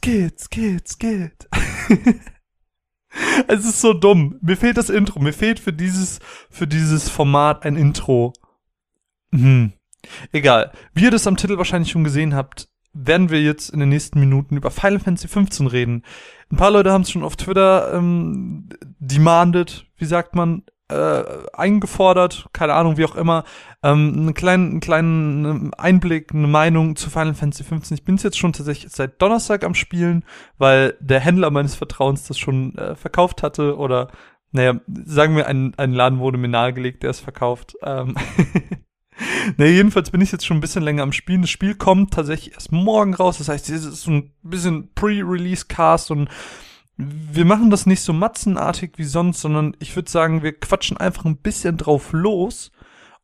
[0.00, 1.48] skit, skit, skit.
[3.48, 4.38] es ist so dumm.
[4.40, 5.20] Mir fehlt das Intro.
[5.20, 8.32] Mir fehlt für dieses, für dieses Format ein Intro.
[9.32, 9.72] Hm.
[10.32, 10.72] Egal.
[10.94, 14.18] Wie ihr das am Titel wahrscheinlich schon gesehen habt, werden wir jetzt in den nächsten
[14.18, 16.02] Minuten über Final Fantasy 15 reden.
[16.50, 22.48] Ein paar Leute haben es schon auf Twitter ähm, demanded, wie sagt man, äh, eingefordert,
[22.52, 23.44] keine Ahnung, wie auch immer,
[23.82, 27.96] ähm, einen kleinen, einen kleinen Einblick, eine Meinung zu Final Fantasy 15.
[27.96, 30.24] Ich bin jetzt schon tatsächlich seit Donnerstag am Spielen,
[30.58, 34.08] weil der Händler meines Vertrauens das schon äh, verkauft hatte oder,
[34.52, 37.76] naja, sagen wir, ein, ein Laden wurde mir nahegelegt, der es verkauft.
[37.82, 38.14] Ähm
[39.56, 41.42] Ne, jedenfalls bin ich jetzt schon ein bisschen länger am Spielen.
[41.42, 43.38] Das Spiel kommt tatsächlich erst morgen raus.
[43.38, 46.28] Das heißt, es ist so ein bisschen Pre-Release-Cast und
[47.32, 51.24] wir machen das nicht so matzenartig wie sonst, sondern ich würde sagen, wir quatschen einfach
[51.24, 52.72] ein bisschen drauf los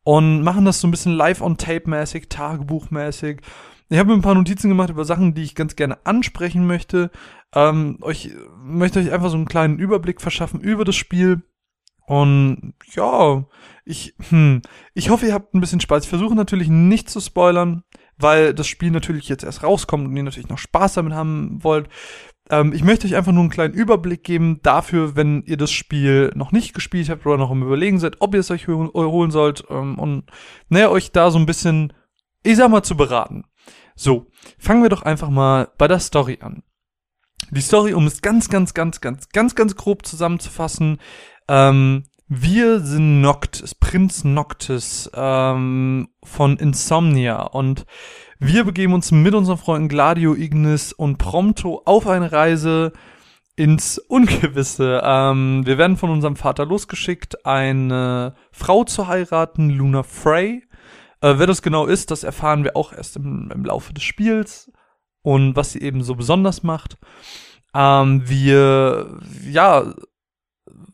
[0.03, 3.41] und machen das so ein bisschen live-on-tape-mäßig, Tagebuchmäßig.
[3.89, 7.11] Ich habe mir ein paar Notizen gemacht über Sachen, die ich ganz gerne ansprechen möchte.
[7.53, 8.31] Ähm, euch
[8.61, 11.41] möchte euch einfach so einen kleinen Überblick verschaffen über das Spiel.
[12.05, 13.45] Und ja,
[13.83, 14.61] ich, hm,
[14.93, 16.03] ich hoffe, ihr habt ein bisschen Spaß.
[16.03, 17.83] Ich versuche natürlich nicht zu spoilern,
[18.17, 21.89] weil das Spiel natürlich jetzt erst rauskommt und ihr natürlich noch Spaß damit haben wollt.
[22.49, 26.31] Ähm, ich möchte euch einfach nur einen kleinen Überblick geben dafür, wenn ihr das Spiel
[26.35, 29.65] noch nicht gespielt habt oder noch im Überlegen seid, ob ihr es euch holen sollt
[29.69, 30.23] ähm, und
[30.69, 31.93] naja, euch da so ein bisschen,
[32.43, 33.45] ich sag mal, zu beraten.
[33.95, 36.63] So, fangen wir doch einfach mal bei der Story an.
[37.51, 40.99] Die Story, um es ganz, ganz, ganz, ganz, ganz, ganz grob zusammenzufassen,
[41.47, 47.85] ähm, wir sind Noctis, Prinz Noctis ähm, von Insomnia und
[48.39, 52.93] wir begeben uns mit unseren Freunden Gladio, Ignis und Prompto auf eine Reise
[53.55, 55.01] ins Ungewisse.
[55.03, 60.63] Ähm, wir werden von unserem Vater losgeschickt, eine Frau zu heiraten, Luna Frey.
[61.21, 64.71] Äh, wer das genau ist, das erfahren wir auch erst im, im Laufe des Spiels
[65.23, 66.97] und was sie eben so besonders macht.
[67.73, 69.93] Ähm, wir, ja,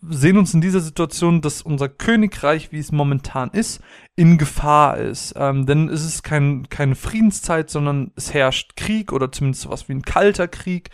[0.10, 3.82] sehen uns in dieser Situation, dass unser Königreich, wie es momentan ist,
[4.16, 5.34] in Gefahr ist.
[5.38, 9.94] Ähm, denn es ist kein, keine Friedenszeit, sondern es herrscht Krieg oder zumindest sowas wie
[9.94, 10.90] ein kalter Krieg.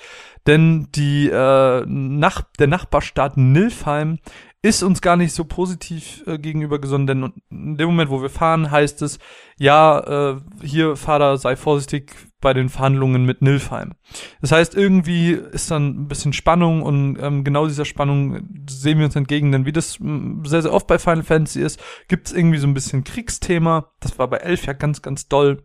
[0.48, 4.20] Denn die, äh, Nach der Nachbarstaat Nilfheim
[4.62, 8.30] ist uns gar nicht so positiv äh, gegenüber gesonnen, denn in dem Moment, wo wir
[8.30, 9.20] fahren, heißt es,
[9.58, 13.94] ja, äh, hier, Vater, sei vorsichtig bei den Verhandlungen mit Nilfheim.
[14.42, 19.06] Das heißt, irgendwie ist dann ein bisschen Spannung und ähm, genau dieser Spannung sehen wir
[19.06, 20.00] uns entgegen, denn wie das
[20.44, 23.92] sehr, sehr oft bei Final Fantasy ist, gibt es irgendwie so ein bisschen Kriegsthema.
[24.00, 25.64] Das war bei Elf ja ganz, ganz doll.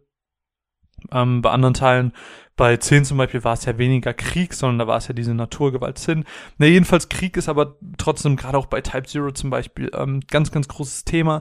[1.12, 2.12] Ähm, bei anderen Teilen
[2.56, 5.34] bei 10 zum Beispiel war es ja weniger Krieg, sondern da war es ja diese
[5.34, 6.24] Naturgewalt Sinn.
[6.58, 10.52] Ne, jedenfalls Krieg ist aber trotzdem gerade auch bei Type Zero zum Beispiel ähm, ganz,
[10.52, 11.41] ganz großes Thema.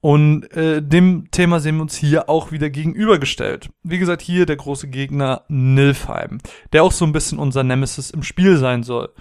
[0.00, 3.70] Und äh, dem Thema sehen wir uns hier auch wieder gegenübergestellt.
[3.82, 6.38] Wie gesagt, hier der große Gegner Nilfheim,
[6.72, 9.12] der auch so ein bisschen unser Nemesis im Spiel sein soll.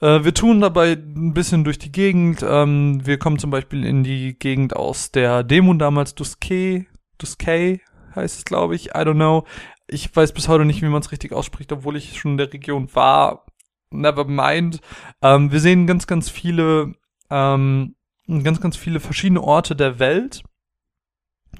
[0.00, 2.44] Äh, wir tun dabei ein bisschen durch die Gegend.
[2.46, 7.80] Ähm, wir kommen zum Beispiel in die Gegend aus der Dämon damals, Duskei, Duskei
[8.14, 9.46] heißt es, glaube ich, I don't know.
[9.86, 12.52] Ich weiß bis heute nicht, wie man es richtig ausspricht, obwohl ich schon in der
[12.52, 13.46] Region war.
[13.90, 14.80] Never mind.
[15.22, 16.94] Ähm, wir sehen ganz, ganz viele,
[17.28, 17.96] ähm,
[18.44, 20.42] ganz, ganz viele verschiedene Orte der Welt.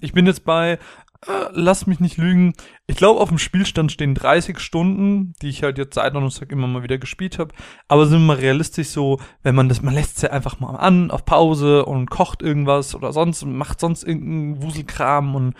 [0.00, 0.78] Ich bin jetzt bei,
[1.26, 2.54] äh, lass mich nicht lügen,
[2.86, 6.66] ich glaube auf dem Spielstand stehen 30 Stunden, die ich halt jetzt seit Donnerstag immer
[6.66, 7.54] mal wieder gespielt habe.
[7.88, 10.76] Aber sind wir mal realistisch so, wenn man das, man lässt es ja einfach mal
[10.76, 15.54] an, auf Pause und kocht irgendwas oder sonst, macht sonst irgendeinen Wuselkram und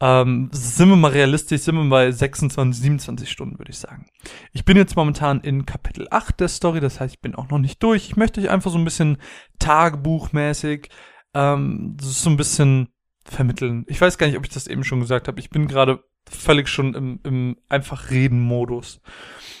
[0.00, 4.06] ähm, sind wir mal realistisch, sind wir bei 26, 27 Stunden, würde ich sagen.
[4.52, 7.58] Ich bin jetzt momentan in Kapitel 8 der Story, das heißt, ich bin auch noch
[7.58, 8.06] nicht durch.
[8.06, 9.18] Ich möchte euch einfach so ein bisschen
[9.58, 10.90] tagebuchmäßig
[11.34, 12.88] ähm, so ein bisschen
[13.24, 13.84] vermitteln.
[13.88, 15.40] Ich weiß gar nicht, ob ich das eben schon gesagt habe.
[15.40, 19.00] Ich bin gerade völlig schon im, im einfach Reden-Modus.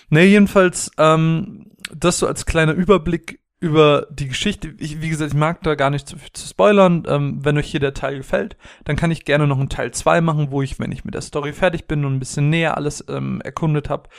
[0.08, 4.74] Ne, jedenfalls, ähm, das so als kleiner Überblick über die Geschichte.
[4.78, 7.04] Ich, wie gesagt, ich mag da gar nicht zu viel zu spoilern.
[7.08, 10.20] Ähm, wenn euch hier der Teil gefällt, dann kann ich gerne noch einen Teil 2
[10.20, 13.04] machen, wo ich, wenn ich mit der Story fertig bin und ein bisschen näher alles
[13.08, 14.10] ähm, erkundet habe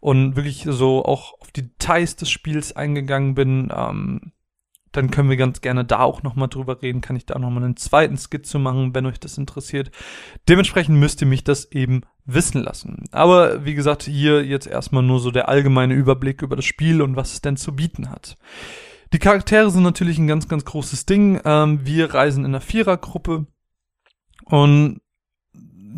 [0.00, 4.32] und wirklich so auch auf die Details des Spiels eingegangen bin, ähm,
[4.92, 7.02] dann können wir ganz gerne da auch nochmal drüber reden.
[7.02, 9.90] Kann ich da nochmal einen zweiten Skit zu machen, wenn euch das interessiert.
[10.48, 13.04] Dementsprechend müsst ihr mich das eben wissen lassen.
[13.12, 17.14] Aber wie gesagt, hier jetzt erstmal nur so der allgemeine Überblick über das Spiel und
[17.14, 18.36] was es denn zu bieten hat.
[19.12, 21.40] Die Charaktere sind natürlich ein ganz, ganz großes Ding.
[21.44, 23.46] Ähm, wir reisen in einer Vierergruppe
[24.44, 25.00] und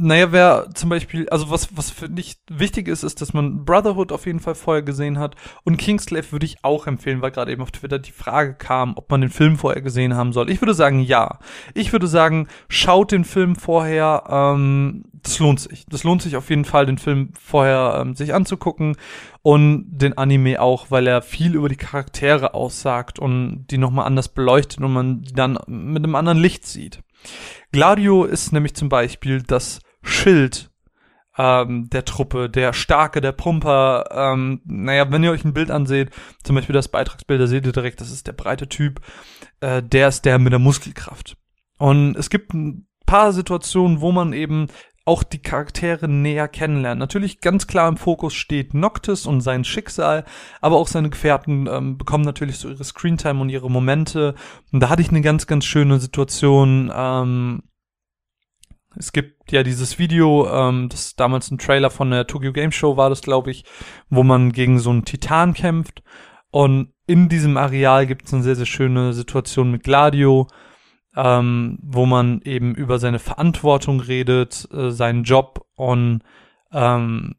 [0.01, 4.13] naja, wer zum Beispiel, also was, was für mich wichtig ist, ist, dass man Brotherhood
[4.13, 5.35] auf jeden Fall vorher gesehen hat.
[5.65, 9.11] Und Kingslave würde ich auch empfehlen, weil gerade eben auf Twitter die Frage kam, ob
[9.11, 10.51] man den Film vorher gesehen haben soll.
[10.51, 11.41] Ich würde sagen, ja.
[11.75, 15.85] Ich würde sagen, schaut den Film vorher, ähm, das lohnt sich.
[15.89, 18.97] Das lohnt sich auf jeden Fall, den Film vorher ähm, sich anzugucken
[19.43, 24.29] und den Anime auch, weil er viel über die Charaktere aussagt und die nochmal anders
[24.29, 27.03] beleuchtet und man die dann mit einem anderen Licht sieht.
[27.73, 30.71] Gladio ist nämlich zum Beispiel das Schild
[31.39, 34.09] ähm, der Truppe, der Starke, der Pumper.
[34.11, 36.11] Ähm, naja, wenn ihr euch ein Bild anseht,
[36.43, 39.01] zum Beispiel das Beitragsbild, da seht ihr direkt, das ist der breite Typ,
[39.61, 41.37] äh, der ist der mit der Muskelkraft.
[41.79, 44.67] Und es gibt ein paar Situationen, wo man eben
[45.05, 46.99] auch die Charaktere näher kennenlernt.
[46.99, 50.27] Natürlich ganz klar im Fokus steht Noctis und sein Schicksal,
[50.61, 54.35] aber auch seine Gefährten ähm, bekommen natürlich so ihre Screentime und ihre Momente.
[54.71, 56.93] Und da hatte ich eine ganz, ganz schöne Situation.
[56.95, 57.63] Ähm,
[58.99, 62.97] es gibt ja dieses Video, ähm, das damals ein Trailer von der Tokyo Game Show
[62.97, 63.65] war, das glaube ich,
[64.11, 66.03] wo man gegen so einen Titan kämpft.
[66.51, 70.49] Und in diesem Areal gibt es eine sehr, sehr schöne Situation mit Gladio,
[71.17, 76.23] ähm, wo man eben über seine Verantwortung redet, äh, seinen Job und
[76.73, 77.37] ähm,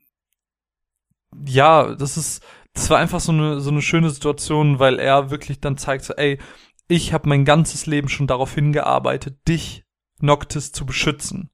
[1.46, 5.60] ja, das ist, das war einfach so eine so eine schöne Situation, weil er wirklich
[5.60, 6.40] dann zeigt, so, ey,
[6.88, 9.86] ich habe mein ganzes Leben schon darauf hingearbeitet, dich
[10.20, 11.50] Noctis zu beschützen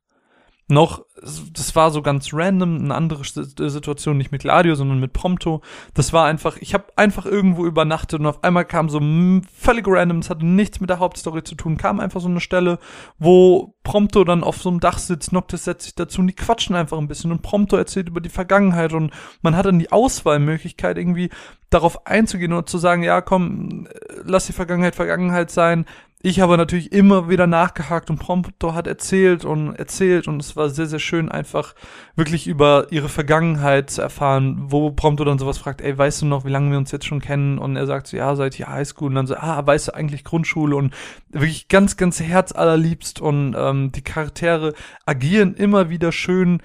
[0.68, 5.62] noch, das war so ganz random, eine andere Situation, nicht mit Gladio, sondern mit Prompto.
[5.94, 9.00] Das war einfach, ich habe einfach irgendwo übernachtet und auf einmal kam so
[9.56, 12.80] völlig random, es hatte nichts mit der Hauptstory zu tun, kam einfach so eine Stelle,
[13.20, 16.76] wo Prompto dann auf so einem Dach sitzt, Noctis setzt sich dazu und die quatschen
[16.76, 19.12] einfach ein bisschen und Prompto erzählt über die Vergangenheit und
[19.44, 21.30] man hat dann die Auswahlmöglichkeit irgendwie
[21.70, 23.88] darauf einzugehen und zu sagen, ja komm,
[24.24, 25.86] lass die Vergangenheit Vergangenheit sein,
[26.26, 30.72] ich habe natürlich immer wieder nachgehakt und Prompto hat erzählt und erzählt und es war
[30.72, 31.76] sehr, sehr schön, einfach
[32.16, 36.44] wirklich über ihre Vergangenheit zu erfahren, wo Prompto dann sowas fragt, ey, weißt du noch,
[36.44, 37.60] wie lange wir uns jetzt schon kennen?
[37.60, 40.24] Und er sagt so, ja, seit hier Highschool und dann so, ah, weißt du eigentlich
[40.24, 40.76] Grundschule?
[40.76, 40.96] Und
[41.30, 43.22] wirklich ganz, ganz herzallerliebst.
[43.22, 44.74] Und ähm, die Charaktere
[45.06, 46.60] agieren immer wieder schön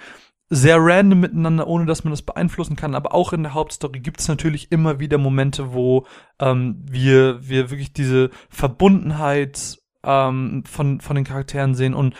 [0.50, 2.94] sehr random miteinander, ohne dass man das beeinflussen kann.
[2.94, 6.06] Aber auch in der Hauptstory gibt es natürlich immer wieder Momente, wo
[6.40, 12.14] ähm, wir, wir wirklich diese Verbundenheit ähm, von, von den Charakteren sehen und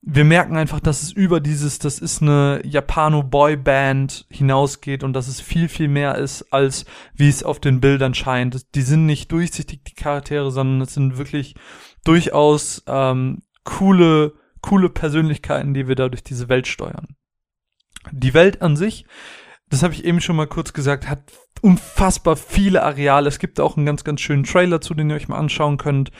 [0.00, 5.40] wir merken einfach, dass es über dieses, das ist eine Japano-Boy-Band hinausgeht und dass es
[5.40, 8.74] viel, viel mehr ist, als wie es auf den Bildern scheint.
[8.74, 11.56] Die sind nicht durchsichtig, die Charaktere, sondern es sind wirklich
[12.04, 17.17] durchaus ähm, coole, coole Persönlichkeiten, die wir da durch diese Welt steuern.
[18.12, 19.04] Die Welt an sich,
[19.70, 21.22] das habe ich eben schon mal kurz gesagt, hat
[21.60, 23.28] unfassbar viele Areale.
[23.28, 26.10] Es gibt auch einen ganz, ganz schönen Trailer zu, den ihr euch mal anschauen könnt.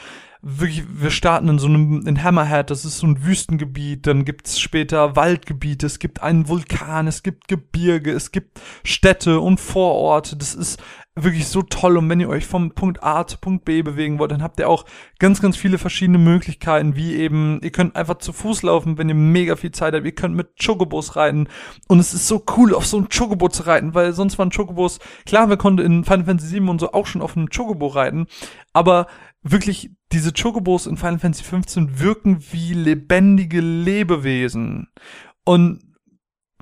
[0.41, 4.57] Wirklich, wir starten in so einem, in Hammerhead, das ist so ein Wüstengebiet, dann gibt's
[4.59, 10.37] später Waldgebiete, es gibt einen Vulkan, es gibt Gebirge, es gibt Städte und Vororte.
[10.37, 10.81] Das ist
[11.23, 11.97] wirklich so toll.
[11.97, 14.69] Und wenn ihr euch vom Punkt A zu Punkt B bewegen wollt, dann habt ihr
[14.69, 14.85] auch
[15.19, 19.15] ganz, ganz viele verschiedene Möglichkeiten, wie eben, ihr könnt einfach zu Fuß laufen, wenn ihr
[19.15, 20.05] mega viel Zeit habt.
[20.05, 21.47] Ihr könnt mit Chocobos reiten.
[21.87, 24.99] Und es ist so cool, auf so einem Chocobo zu reiten, weil sonst waren Chocobos,
[25.25, 28.27] klar, wir konnten in Final Fantasy 7 und so auch schon auf einem Chocobo reiten,
[28.73, 29.07] aber
[29.41, 34.87] wirklich diese Chocobos in Final Fantasy 15 wirken wie lebendige Lebewesen.
[35.45, 35.79] Und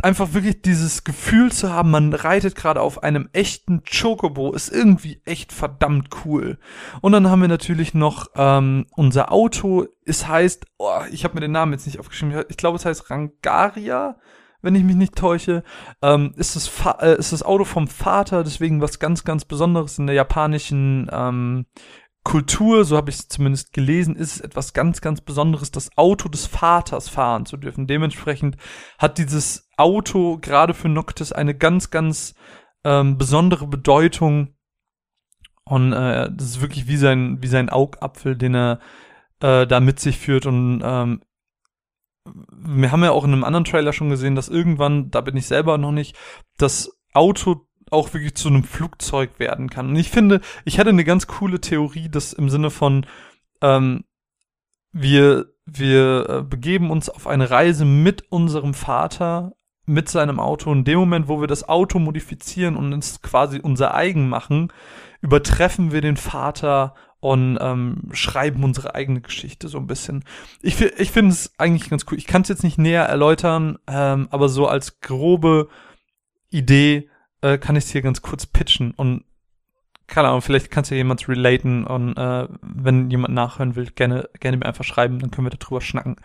[0.04, 5.22] einfach wirklich dieses Gefühl zu haben, man reitet gerade auf einem echten Chocobo, ist irgendwie
[5.26, 6.60] echt verdammt cool.
[7.02, 9.88] Und dann haben wir natürlich noch ähm, unser Auto.
[10.06, 12.44] Es heißt, oh, ich habe mir den Namen jetzt nicht aufgeschrieben.
[12.50, 14.18] Ich glaube, es heißt Rangaria,
[14.62, 15.64] wenn ich mich nicht täusche.
[16.02, 19.98] Ähm, ist, das Fa äh, ist das Auto vom Vater, deswegen was ganz, ganz Besonderes
[19.98, 21.66] in der japanischen ähm,
[22.28, 26.28] Kultur, so habe ich es zumindest gelesen, ist es etwas ganz, ganz Besonderes, das Auto
[26.28, 27.88] des Vaters fahren zu dürfen.
[27.88, 28.58] Dementsprechend
[28.98, 32.36] hat dieses Auto gerade für Noctis eine ganz, ganz
[32.84, 34.58] ähm, besondere Bedeutung.
[35.64, 38.82] Und äh, das ist wirklich wie sein, wie sein Augapfel, den er
[39.40, 40.48] äh, da mit sich führt.
[40.48, 41.22] Und ähm,
[42.52, 45.48] wir haben ja auch in einem anderen Trailer schon gesehen, dass irgendwann, da bin ich
[45.48, 46.18] selber noch nicht,
[46.58, 49.90] das Auto auch wirklich zu einem Flugzeug werden kann.
[49.90, 53.06] Und ich finde, ich hatte eine ganz coole Theorie, dass im Sinne von
[53.62, 54.04] ähm,
[54.92, 59.54] wir wir äh, begeben uns auf eine Reise mit unserem Vater
[59.86, 60.72] mit seinem Auto.
[60.72, 64.72] In dem Moment, wo wir das Auto modifizieren und es quasi unser eigen machen,
[65.22, 70.24] übertreffen wir den Vater und ähm, schreiben unsere eigene Geschichte so ein bisschen.
[70.62, 72.18] Ich, ich finde es eigentlich ganz cool.
[72.18, 75.70] Ich kann es jetzt nicht näher erläutern, ähm, aber so als grobe
[76.50, 77.10] Idee
[77.42, 79.24] äh, kann ich es hier ganz kurz pitchen und
[80.08, 84.30] keine Ahnung, vielleicht kannst du ja jemand relaten und äh, wenn jemand nachhören will, gerne,
[84.40, 86.16] gerne mir einfach schreiben, dann können wir darüber schnacken.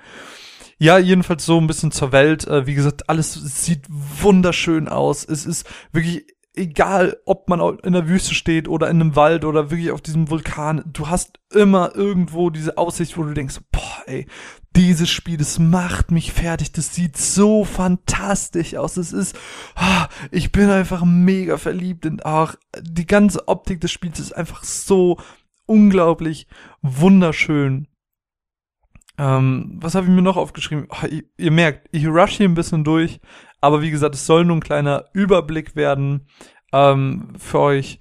[0.79, 2.47] ja, jedenfalls so ein bisschen zur Welt.
[2.47, 5.25] Äh, wie gesagt, alles sieht wunderschön aus.
[5.25, 9.71] Es ist wirklich egal, ob man in der Wüste steht oder in einem Wald oder
[9.71, 14.27] wirklich auf diesem Vulkan, du hast immer irgendwo diese Aussicht, wo du denkst, boah, ey,
[14.77, 19.39] dieses Spiel, das macht mich fertig, das sieht so fantastisch aus, es ist,
[19.75, 24.65] ah, ich bin einfach mega verliebt in, ach, die ganze Optik des Spiels ist einfach
[24.65, 25.19] so
[25.67, 26.47] unglaublich
[26.83, 27.89] wunderschön.
[29.19, 30.87] Ähm, was habe ich mir noch aufgeschrieben?
[30.89, 33.21] Oh, ihr, ihr, merkt, ich rush hier ein bisschen durch,
[33.63, 36.27] aber wie gesagt, es soll nur ein kleiner Überblick werden
[36.73, 37.99] ähm, für euch.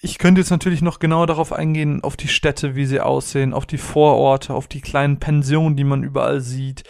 [0.00, 3.64] Ich könnte jetzt natürlich noch genauer darauf eingehen, auf die Städte, wie sie aussehen, auf
[3.64, 6.84] die Vororte, auf die kleinen Pensionen, die man überall sieht.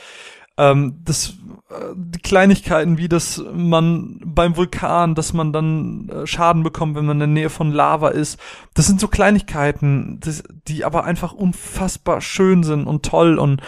[0.57, 1.35] Ähm, das,
[1.71, 7.05] äh, die Kleinigkeiten, wie das man beim Vulkan, dass man dann äh, Schaden bekommt, wenn
[7.05, 8.41] man in der Nähe von Lava ist.
[8.75, 13.63] Das sind so Kleinigkeiten, das, die aber einfach unfassbar schön sind und toll und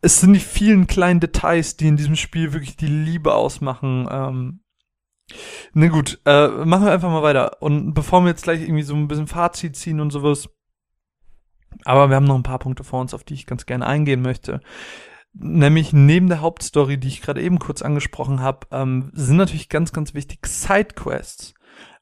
[0.00, 4.08] es sind die vielen kleinen Details, die in diesem Spiel wirklich die Liebe ausmachen.
[4.10, 4.60] Ähm,
[5.72, 7.60] na ne gut, äh, machen wir einfach mal weiter.
[7.60, 10.48] Und bevor wir jetzt gleich irgendwie so ein bisschen Fazit ziehen und sowas,
[11.84, 14.22] aber wir haben noch ein paar Punkte vor uns, auf die ich ganz gerne eingehen
[14.22, 14.60] möchte.
[15.34, 19.92] Nämlich neben der Hauptstory, die ich gerade eben kurz angesprochen habe, ähm, sind natürlich ganz,
[19.92, 21.54] ganz wichtig Sidequests.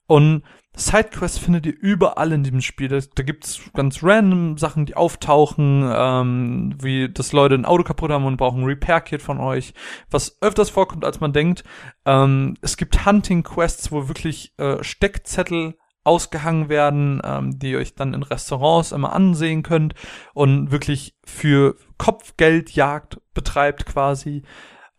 [0.05, 0.43] Und
[0.77, 2.87] Sidequests findet ihr überall in diesem Spiel.
[2.87, 8.11] Da, da gibt's ganz random Sachen, die auftauchen, ähm, wie dass Leute ein Auto kaputt
[8.11, 9.73] haben und brauchen ein Repair-Kit von euch,
[10.11, 11.63] was öfters vorkommt, als man denkt.
[12.05, 18.13] Ähm, es gibt Hunting-Quests, wo wirklich äh, Steckzettel ausgehangen werden, ähm, die ihr euch dann
[18.13, 19.95] in Restaurants immer ansehen könnt
[20.33, 24.43] und wirklich für Kopfgeldjagd betreibt quasi.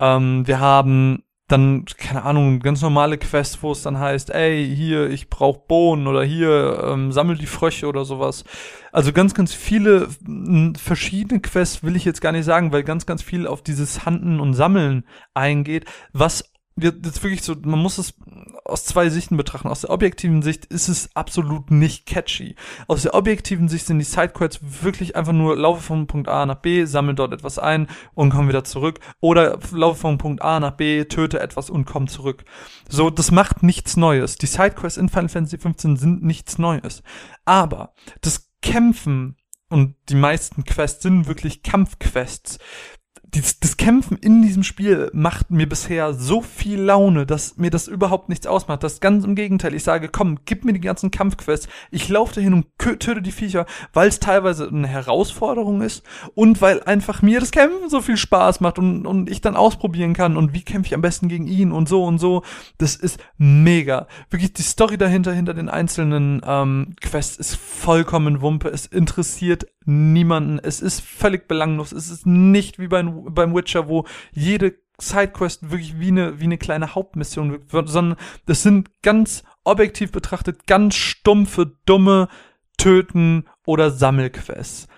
[0.00, 5.09] Ähm, wir haben dann, keine Ahnung, ganz normale Quests, wo es dann heißt, ey, hier,
[5.09, 8.45] ich brauch Bohnen oder hier, ähm, sammel die Frösche oder sowas.
[8.93, 10.09] Also ganz, ganz viele
[10.76, 14.40] verschiedene Quests will ich jetzt gar nicht sagen, weil ganz, ganz viel auf dieses Handen
[14.40, 18.14] und Sammeln eingeht, was jetzt wirklich so, man muss es
[18.64, 19.68] aus zwei Sichten betrachten.
[19.68, 22.54] Aus der objektiven Sicht ist es absolut nicht catchy.
[22.87, 26.56] Aus der objektiven Sicht sind die Sidequests wirklich einfach nur laufe von Punkt A nach
[26.56, 29.00] B, sammle dort etwas ein und komm wieder zurück.
[29.20, 32.44] Oder laufe von Punkt A nach B, töte etwas und komm zurück.
[32.88, 34.37] So, das macht nichts Neues.
[34.37, 37.02] Die Sidequests in Final Fantasy XV sind nichts Neues.
[37.44, 39.37] Aber das Kämpfen
[39.70, 42.58] und die meisten Quests sind wirklich Kampfquests
[43.30, 47.87] das, das Kämpfen in diesem Spiel macht mir bisher so viel Laune, dass mir das
[47.87, 48.82] überhaupt nichts ausmacht.
[48.82, 49.75] Das ganz im Gegenteil.
[49.75, 51.68] Ich sage, komm, gib mir die ganzen Kampfquests.
[51.90, 56.04] Ich laufe dahin und töte die Viecher, weil es teilweise eine Herausforderung ist
[56.35, 60.14] und weil einfach mir das Kämpfen so viel Spaß macht und, und ich dann ausprobieren
[60.14, 62.42] kann und wie kämpfe ich am besten gegen ihn und so und so.
[62.78, 64.06] Das ist mega.
[64.30, 68.68] Wirklich die Story dahinter, hinter den einzelnen ähm, Quests ist vollkommen Wumpe.
[68.68, 70.61] Es interessiert niemanden.
[70.62, 71.92] Es ist völlig belanglos.
[71.92, 76.58] Es ist nicht wie beim, beim Witcher, wo jede Sidequest wirklich wie eine, wie eine
[76.58, 82.28] kleine Hauptmission wird, sondern das sind ganz objektiv betrachtet ganz stumpfe, dumme
[82.78, 84.88] Töten oder Sammelquests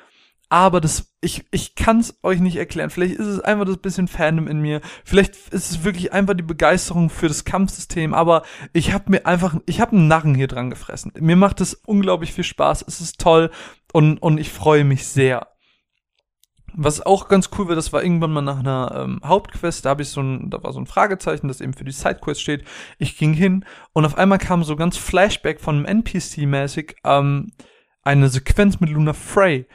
[0.50, 2.90] aber das, ich, ich kann es euch nicht erklären.
[2.90, 4.80] Vielleicht ist es einfach das bisschen Fandom in mir.
[5.04, 9.54] Vielleicht ist es wirklich einfach die Begeisterung für das Kampfsystem, aber ich habe mir einfach,
[9.66, 11.12] ich habe einen Narren hier dran gefressen.
[11.20, 12.84] Mir macht es unglaublich viel Spaß.
[12.86, 13.50] Es ist toll
[13.92, 15.46] und, und ich freue mich sehr.
[16.74, 20.02] Was auch ganz cool war, das war irgendwann mal nach einer ähm, Hauptquest, da habe
[20.02, 22.64] ich so ein, da war so ein Fragezeichen, das eben für die Sidequest steht.
[22.98, 27.52] Ich ging hin und auf einmal kam so ganz Flashback von einem NPC-mäßig ähm,
[28.02, 29.66] eine Sequenz mit Luna Frey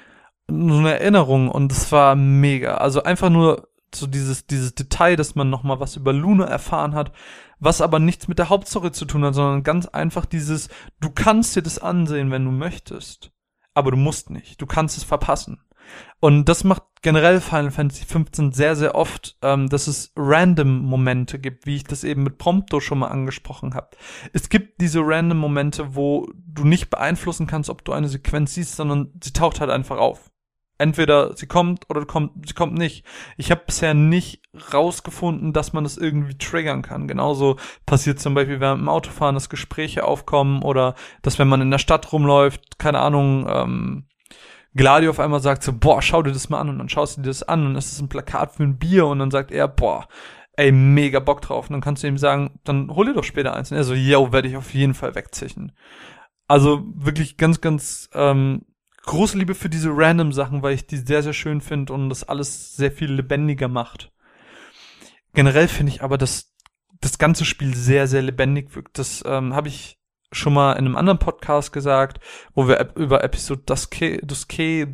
[0.47, 2.75] so eine Erinnerung und es war mega.
[2.75, 7.11] Also einfach nur so dieses, dieses Detail, dass man nochmal was über Luna erfahren hat,
[7.59, 11.55] was aber nichts mit der Hauptstory zu tun hat, sondern ganz einfach dieses, du kannst
[11.55, 13.31] dir das ansehen, wenn du möchtest.
[13.73, 14.61] Aber du musst nicht.
[14.61, 15.59] Du kannst es verpassen.
[16.20, 21.38] Und das macht generell Final Fantasy 15 sehr, sehr oft, ähm, dass es random Momente
[21.39, 23.89] gibt, wie ich das eben mit Prompto schon mal angesprochen habe.
[24.34, 28.75] Es gibt diese random Momente, wo du nicht beeinflussen kannst, ob du eine Sequenz siehst,
[28.75, 30.32] sondern sie taucht halt einfach auf
[30.77, 33.06] entweder sie kommt oder kommt, sie kommt nicht.
[33.38, 34.42] Ich habe bisher nicht
[34.74, 37.08] rausgefunden, dass man das irgendwie triggern kann.
[37.08, 41.72] Genauso passiert zum Beispiel während dem Autofahren, dass Gespräche aufkommen oder dass wenn man in
[41.72, 44.06] der Stadt rumläuft, keine Ahnung, ähm,
[44.75, 47.22] Gladio auf einmal sagt so, boah, schau dir das mal an und dann schaust du
[47.22, 49.67] dir das an und es ist ein Plakat für ein Bier und dann sagt er,
[49.67, 50.08] boah,
[50.58, 51.70] ey, mega Bock drauf.
[51.70, 53.72] Und dann kannst du ihm sagen, dann hol dir doch später eins.
[53.72, 55.72] Und er so, yo, werde ich auf jeden Fall wegzichen.
[56.48, 58.65] Also wirklich ganz, ganz ähm,
[59.03, 62.24] große Liebe für diese random Sachen, weil ich die sehr, sehr schön finde und das
[62.24, 64.12] alles sehr viel lebendiger macht.
[65.34, 66.53] Generell finde ich aber, dass
[67.01, 68.98] das ganze Spiel sehr, sehr lebendig wirkt.
[68.98, 70.00] Das ähm, habe ich
[70.32, 72.20] schon mal in einem anderen Podcast gesagt,
[72.53, 74.91] wo wir über Episode Duske, Duske,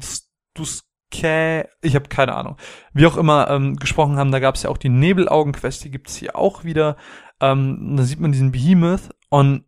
[0.54, 2.58] Duske, ich habe keine Ahnung.
[2.94, 6.16] Wie auch immer ähm, gesprochen haben, da gab es ja auch die Nebelaugen-Quest, die gibt's
[6.16, 6.98] hier auch wieder.
[7.40, 9.66] Ähm, da sieht man diesen Behemoth und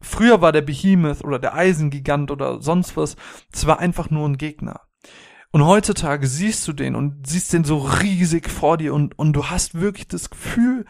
[0.00, 3.16] früher war der Behemoth oder der Eisengigant oder sonst was,
[3.50, 4.82] das war einfach nur ein Gegner.
[5.50, 9.46] Und heutzutage siehst du den und siehst den so riesig vor dir und, und du
[9.46, 10.84] hast wirklich das Gefühl,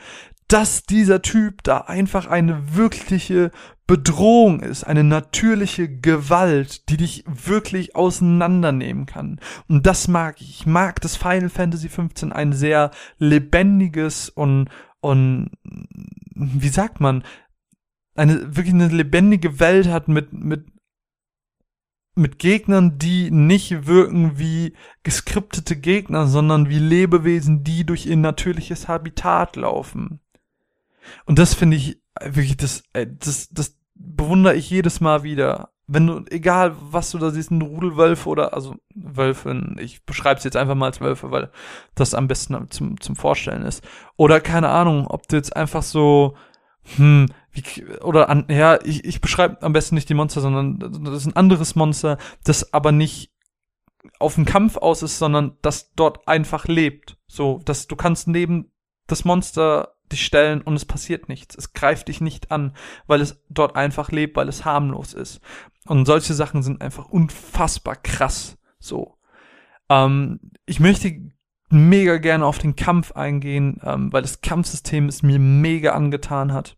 [0.49, 3.51] dass dieser Typ da einfach eine wirkliche
[3.87, 9.41] Bedrohung ist, eine natürliche Gewalt, die dich wirklich auseinandernehmen kann.
[9.69, 10.61] Und das mag ich.
[10.61, 14.69] Ich mag das Final Fantasy XV ein sehr lebendiges und,
[15.01, 15.51] und,
[16.35, 17.23] wie sagt man,
[18.17, 20.67] eine, wirklich eine lebendige Welt hat mit, mit,
[22.17, 24.73] mit Gegnern, die nicht wirken wie
[25.05, 30.21] geskriptete Gegner, sondern wie Lebewesen, die durch ihr natürliches Habitat laufen.
[31.25, 35.71] Und das finde ich wirklich, das, das, das bewundere ich jedes Mal wieder.
[35.87, 40.45] Wenn du, egal was du da siehst, ein Rudelwölfe oder, also Wölfe, ich beschreibe es
[40.45, 41.51] jetzt einfach mal als Wölfe, weil
[41.95, 43.85] das am besten zum, zum Vorstellen ist.
[44.17, 46.37] Oder keine Ahnung, ob du jetzt einfach so,
[46.97, 51.23] hm, wie, oder an, ja, ich, ich beschreibe am besten nicht die Monster, sondern das
[51.23, 53.33] ist ein anderes Monster, das aber nicht
[54.19, 57.17] auf den Kampf aus ist, sondern das dort einfach lebt.
[57.29, 58.73] So, dass du kannst neben
[59.07, 61.55] das Monster dich stellen und es passiert nichts.
[61.57, 62.75] Es greift dich nicht an,
[63.07, 65.41] weil es dort einfach lebt, weil es harmlos ist.
[65.87, 68.59] Und solche Sachen sind einfach unfassbar krass.
[68.79, 69.17] So.
[69.89, 71.31] Ähm, ich möchte
[71.69, 76.77] mega gerne auf den Kampf eingehen, ähm, weil das Kampfsystem es mir mega angetan hat.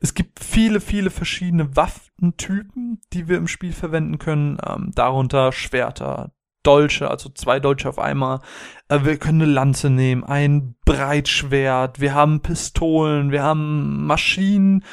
[0.00, 6.32] Es gibt viele, viele verschiedene Waffentypen, die wir im Spiel verwenden können, ähm, darunter Schwerter,
[6.66, 8.40] Dolche, also zwei Dolche auf einmal.
[8.88, 14.84] Äh, wir können eine Lanze nehmen, ein Breitschwert, wir haben Pistolen, wir haben Maschinen,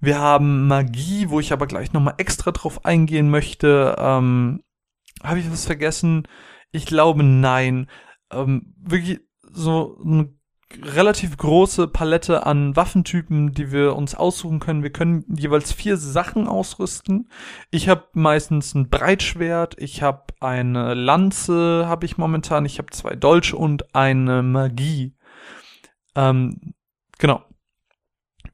[0.00, 3.96] wir haben Magie, wo ich aber gleich nochmal extra drauf eingehen möchte.
[3.98, 4.62] Ähm,
[5.22, 6.26] Habe ich was vergessen?
[6.72, 7.88] Ich glaube nein.
[8.32, 9.20] Ähm, wirklich
[9.52, 10.38] so ein
[10.82, 14.82] relativ große Palette an Waffentypen, die wir uns aussuchen können.
[14.82, 17.28] Wir können jeweils vier Sachen ausrüsten.
[17.70, 23.14] Ich habe meistens ein Breitschwert, ich habe eine Lanze, habe ich momentan, ich habe zwei
[23.14, 25.14] Dolche und eine Magie.
[26.14, 26.74] Ähm,
[27.18, 27.42] genau.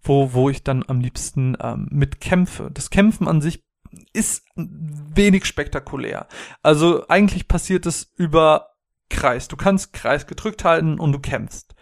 [0.02, 2.70] Wo, wo ich dann am liebsten ähm, mit kämpfe.
[2.72, 3.64] Das Kämpfen an sich
[4.12, 6.28] ist wenig spektakulär.
[6.62, 8.68] Also eigentlich passiert es über
[9.11, 9.49] Kreis.
[9.49, 11.75] Du kannst Kreis gedrückt halten und du kämpfst.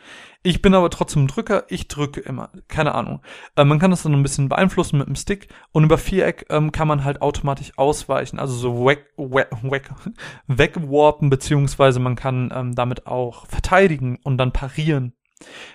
[0.43, 2.51] Ich bin aber trotzdem Drücker, ich drücke immer.
[2.69, 3.21] Keine Ahnung.
[3.57, 6.71] Äh, man kann das dann ein bisschen beeinflussen mit dem Stick und über Viereck ähm,
[6.71, 9.91] kann man halt automatisch ausweichen, also so weg, weg, weg,
[10.47, 15.15] wegwarpen, beziehungsweise man kann ähm, damit auch verteidigen und dann parieren.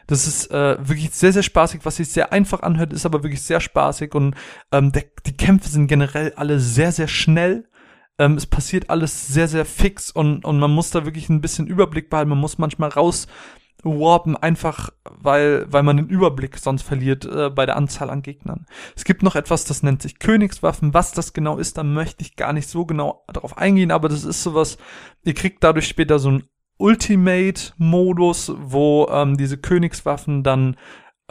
[0.07, 3.43] Das ist äh, wirklich sehr, sehr spaßig, was sich sehr einfach anhört, ist aber wirklich
[3.43, 4.35] sehr spaßig und
[4.71, 7.67] ähm, der, die Kämpfe sind generell alle sehr, sehr schnell.
[8.19, 11.67] Ähm, es passiert alles sehr, sehr fix und, und man muss da wirklich ein bisschen
[11.67, 12.29] Überblick behalten.
[12.29, 13.27] Man muss manchmal raus
[13.83, 18.65] warpen, einfach weil, weil man den Überblick sonst verliert äh, bei der Anzahl an Gegnern.
[18.95, 20.93] Es gibt noch etwas, das nennt sich Königswaffen.
[20.93, 24.23] Was das genau ist, da möchte ich gar nicht so genau darauf eingehen, aber das
[24.23, 24.77] ist sowas,
[25.23, 26.43] ihr kriegt dadurch später so einen
[26.77, 30.77] Ultimate-Modus, wo ähm, diese Königswaffen dann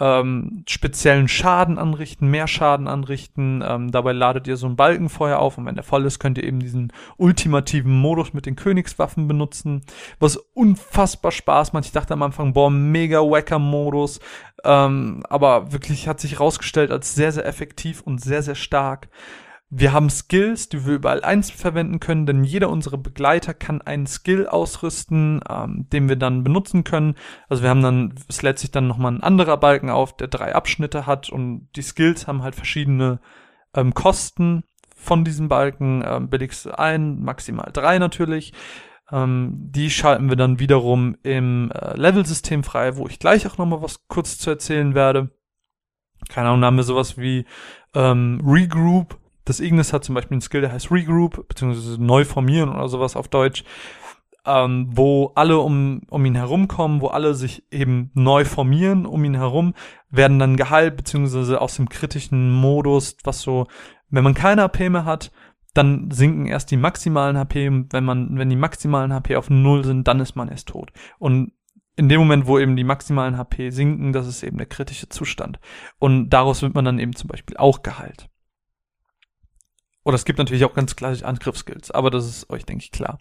[0.00, 3.62] ähm, speziellen Schaden anrichten, mehr Schaden anrichten.
[3.66, 6.44] Ähm, dabei ladet ihr so ein Balkenfeuer auf und wenn der voll ist, könnt ihr
[6.44, 9.82] eben diesen ultimativen Modus mit den Königswaffen benutzen,
[10.18, 11.84] was unfassbar Spaß macht.
[11.84, 14.20] Ich dachte am Anfang, boah, mega wacker Modus,
[14.64, 19.08] ähm, aber wirklich hat sich herausgestellt als sehr, sehr effektiv und sehr, sehr stark.
[19.72, 24.08] Wir haben Skills, die wir überall eins verwenden können, denn jeder unserer Begleiter kann einen
[24.08, 27.14] Skill ausrüsten, ähm, den wir dann benutzen können.
[27.48, 30.56] Also wir haben dann, es lädt sich dann nochmal ein anderer Balken auf, der drei
[30.56, 33.20] Abschnitte hat und die Skills haben halt verschiedene
[33.72, 34.64] ähm, Kosten
[34.96, 36.02] von diesem Balken.
[36.04, 38.52] Ähm, billigste ein, maximal drei natürlich.
[39.12, 43.82] Ähm, die schalten wir dann wiederum im äh, Level-System frei, wo ich gleich auch nochmal
[43.82, 45.30] was kurz zu erzählen werde.
[46.28, 47.46] Keine Ahnung, haben wir sowas wie
[47.94, 49.19] ähm, Regroup,
[49.50, 53.16] das Ignis hat zum Beispiel einen Skill, der heißt Regroup, beziehungsweise neu formieren oder sowas
[53.16, 53.64] auf Deutsch,
[54.46, 59.34] ähm, wo alle um, um ihn herumkommen, wo alle sich eben neu formieren um ihn
[59.34, 59.74] herum,
[60.08, 63.66] werden dann geheilt, beziehungsweise aus dem kritischen Modus, was so,
[64.08, 65.32] wenn man keine HP mehr hat,
[65.74, 70.06] dann sinken erst die maximalen HP, wenn man, wenn die maximalen HP auf Null sind,
[70.06, 70.92] dann ist man erst tot.
[71.18, 71.52] Und
[71.96, 75.58] in dem Moment, wo eben die maximalen HP sinken, das ist eben der kritische Zustand.
[75.98, 78.29] Und daraus wird man dann eben zum Beispiel auch geheilt.
[80.04, 83.18] Oder es gibt natürlich auch ganz klassisch Angriffsskills, aber das ist euch, denke ich, klar.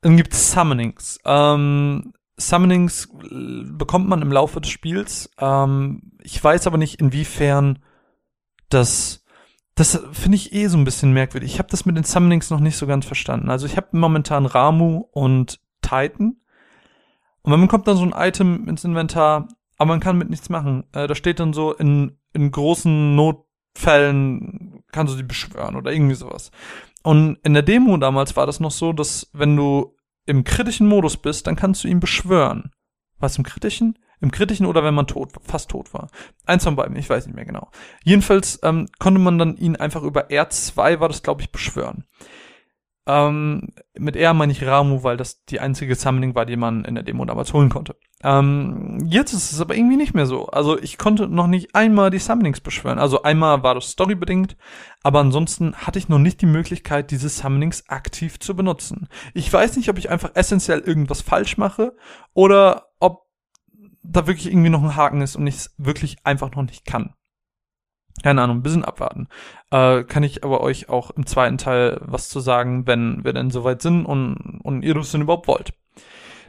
[0.00, 1.18] Dann gibt es Summonings.
[1.24, 5.30] Ähm, Summonings bekommt man im Laufe des Spiels.
[5.38, 7.78] Ähm, ich weiß aber nicht, inwiefern
[8.68, 9.24] das
[9.74, 11.52] das finde ich eh so ein bisschen merkwürdig.
[11.52, 13.50] Ich habe das mit den Summonings noch nicht so ganz verstanden.
[13.50, 16.36] Also ich habe momentan Ramu und Titan.
[17.42, 20.84] Und man bekommt dann so ein Item ins Inventar, aber man kann mit nichts machen.
[20.92, 24.63] Äh, da steht dann so, in, in großen Notfällen
[24.94, 26.50] kannst du die beschwören oder irgendwie sowas.
[27.02, 31.18] Und in der Demo damals war das noch so, dass wenn du im kritischen Modus
[31.18, 32.70] bist, dann kannst du ihn beschwören.
[33.18, 33.98] Was im kritischen?
[34.20, 36.08] Im kritischen oder wenn man tot, fast tot war.
[36.46, 37.70] Eins von beiden, ich weiß nicht mehr genau.
[38.04, 42.04] Jedenfalls ähm, konnte man dann ihn einfach über R2 war das, glaube ich, beschwören.
[43.06, 46.94] Ähm, mit R meine ich Ramu, weil das die einzige Summoning war, die man in
[46.94, 47.96] der Demo damals holen konnte.
[48.24, 50.46] Ähm, jetzt ist es aber irgendwie nicht mehr so.
[50.46, 52.98] Also ich konnte noch nicht einmal die Summonings beschwören.
[52.98, 54.56] Also einmal war das storybedingt,
[55.02, 59.08] aber ansonsten hatte ich noch nicht die Möglichkeit, diese Summonings aktiv zu benutzen.
[59.34, 61.94] Ich weiß nicht, ob ich einfach essentiell irgendwas falsch mache
[62.32, 63.26] oder ob
[64.02, 67.12] da wirklich irgendwie noch ein Haken ist und ich es wirklich einfach noch nicht kann.
[68.22, 69.28] Keine Ahnung, ein bisschen abwarten.
[69.70, 73.50] Äh, kann ich aber euch auch im zweiten Teil was zu sagen, wenn wir denn
[73.50, 75.74] soweit sind und, und ihr das denn überhaupt wollt.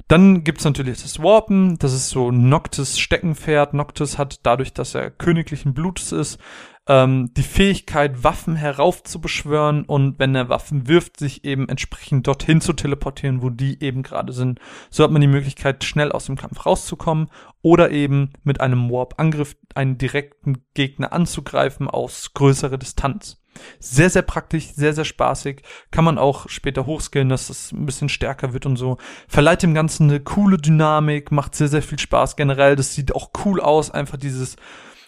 [0.07, 3.73] Dann gibt's natürlich das Warpen, das ist so Noctis Steckenpferd.
[3.73, 6.39] Noctis hat dadurch, dass er königlichen Blutes ist,
[6.87, 12.73] ähm, die Fähigkeit, Waffen heraufzubeschwören und wenn er Waffen wirft, sich eben entsprechend dorthin zu
[12.73, 14.59] teleportieren, wo die eben gerade sind.
[14.91, 17.31] So hat man die Möglichkeit, schnell aus dem Kampf rauszukommen
[17.63, 23.41] oder eben mit einem Warp-Angriff einen direkten Gegner anzugreifen aus größerer Distanz.
[23.79, 25.61] Sehr, sehr praktisch, sehr, sehr spaßig.
[25.91, 28.97] Kann man auch später hochskillen, dass das ein bisschen stärker wird und so.
[29.27, 32.75] Verleiht dem Ganzen eine coole Dynamik, macht sehr, sehr viel Spaß generell.
[32.75, 34.55] Das sieht auch cool aus, einfach dieses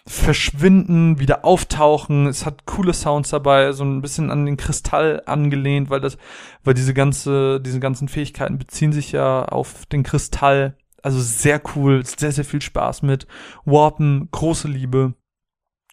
[0.08, 2.26] verschwinden, wieder auftauchen.
[2.26, 6.18] Es hat coole Sounds dabei, so ein bisschen an den Kristall angelehnt, weil das,
[6.64, 10.76] weil diese ganze, diese ganzen Fähigkeiten beziehen sich ja auf den Kristall.
[11.02, 13.26] Also sehr cool, sehr, sehr viel Spaß mit.
[13.64, 15.14] Warpen, große Liebe.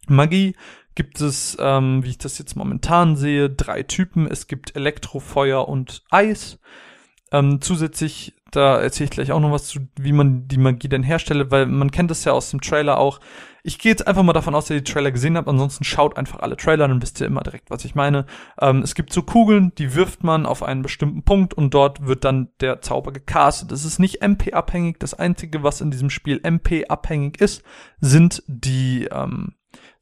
[0.07, 0.55] Magie
[0.95, 4.27] gibt es, ähm, wie ich das jetzt momentan sehe, drei Typen.
[4.27, 6.58] Es gibt Elektro, Feuer und Eis.
[7.31, 11.03] Ähm, zusätzlich, da erzähle ich gleich auch noch was zu, wie man die Magie denn
[11.03, 13.19] herstelle, weil man kennt das ja aus dem Trailer auch.
[13.63, 15.49] Ich gehe jetzt einfach mal davon aus, dass ihr die Trailer gesehen habt.
[15.49, 18.25] Ansonsten schaut einfach alle Trailer, dann wisst ihr immer direkt, was ich meine.
[18.62, 22.23] Ähm, es gibt so Kugeln, die wirft man auf einen bestimmten Punkt und dort wird
[22.23, 23.71] dann der Zauber gecastet.
[23.71, 24.99] Das ist nicht MP-abhängig.
[24.99, 27.63] Das Einzige, was in diesem Spiel MP-abhängig ist,
[27.99, 29.55] sind die ähm,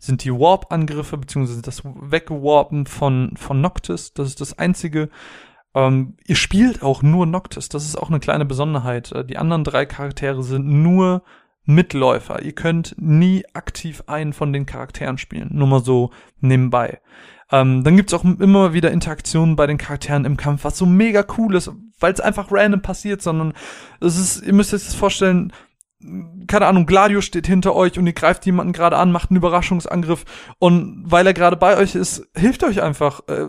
[0.03, 4.13] sind die Warp-Angriffe, beziehungsweise das Wegwarpen von, von Noctis.
[4.13, 5.09] Das ist das Einzige.
[5.73, 7.69] Ähm, ihr spielt auch nur Noctis.
[7.69, 9.13] Das ist auch eine kleine Besonderheit.
[9.13, 11.23] Äh, die anderen drei Charaktere sind nur
[11.63, 12.41] Mitläufer.
[12.41, 15.49] Ihr könnt nie aktiv einen von den Charakteren spielen.
[15.53, 16.11] Nur mal so
[16.41, 16.99] nebenbei.
[17.49, 21.25] Ähm, dann gibt's auch immer wieder Interaktionen bei den Charakteren im Kampf, was so mega
[21.37, 23.53] cool ist, weil es einfach random passiert, sondern
[24.01, 25.53] es ist, ihr müsst euch das vorstellen,
[26.47, 30.25] keine Ahnung, Gladio steht hinter euch und ihr greift jemanden gerade an, macht einen Überraschungsangriff
[30.59, 33.21] und weil er gerade bei euch ist, hilft euch einfach.
[33.27, 33.47] Äh,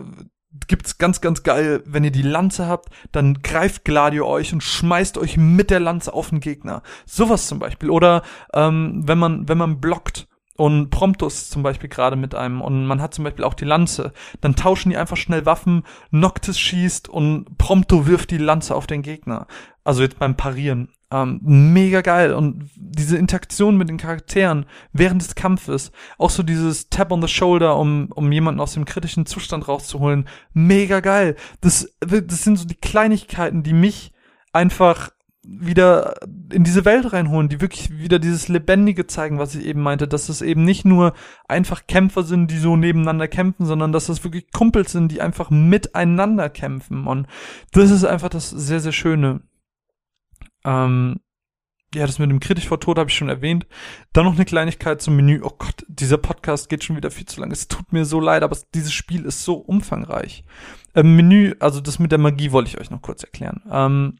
[0.67, 5.17] gibt's ganz, ganz geil, wenn ihr die Lanze habt, dann greift Gladio euch und schmeißt
[5.17, 6.81] euch mit der Lanze auf den Gegner.
[7.05, 7.89] Sowas zum Beispiel.
[7.89, 12.85] Oder ähm, wenn man, wenn man blockt und Promptus zum Beispiel gerade mit einem und
[12.85, 17.09] man hat zum Beispiel auch die Lanze, dann tauschen die einfach schnell Waffen, Noctis schießt
[17.09, 19.47] und Prompto wirft die Lanze auf den Gegner.
[19.83, 20.89] Also jetzt beim Parieren.
[21.11, 22.33] Ähm, mega geil.
[22.33, 27.27] Und diese Interaktion mit den Charakteren während des Kampfes, auch so dieses Tap on the
[27.27, 31.35] Shoulder, um, um jemanden aus dem kritischen Zustand rauszuholen, mega geil.
[31.61, 34.13] Das, das sind so die Kleinigkeiten, die mich
[34.51, 35.11] einfach
[35.47, 36.15] wieder
[36.51, 40.29] in diese Welt reinholen, die wirklich wieder dieses Lebendige zeigen, was ich eben meinte, dass
[40.29, 41.13] es eben nicht nur
[41.47, 45.49] einfach Kämpfer sind, die so nebeneinander kämpfen, sondern dass es wirklich Kumpels sind, die einfach
[45.49, 47.05] miteinander kämpfen.
[47.05, 47.27] Und
[47.73, 49.41] das ist einfach das sehr, sehr Schöne.
[50.65, 51.19] Ähm,
[51.93, 53.65] ja, das mit dem kritisch vor Tod habe ich schon erwähnt.
[54.11, 55.39] Dann noch eine Kleinigkeit zum Menü.
[55.43, 57.51] Oh Gott, dieser Podcast geht schon wieder viel zu lang.
[57.51, 60.43] Es tut mir so leid, aber dieses Spiel ist so umfangreich.
[60.93, 63.61] Ähm, Menü, also das mit der Magie wollte ich euch noch kurz erklären.
[63.71, 64.17] Ähm,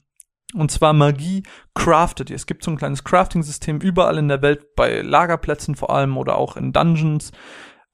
[0.53, 2.35] und zwar Magie craftet ihr.
[2.37, 6.37] Es gibt so ein kleines Crafting-System überall in der Welt, bei Lagerplätzen vor allem oder
[6.37, 7.33] auch in Dungeons.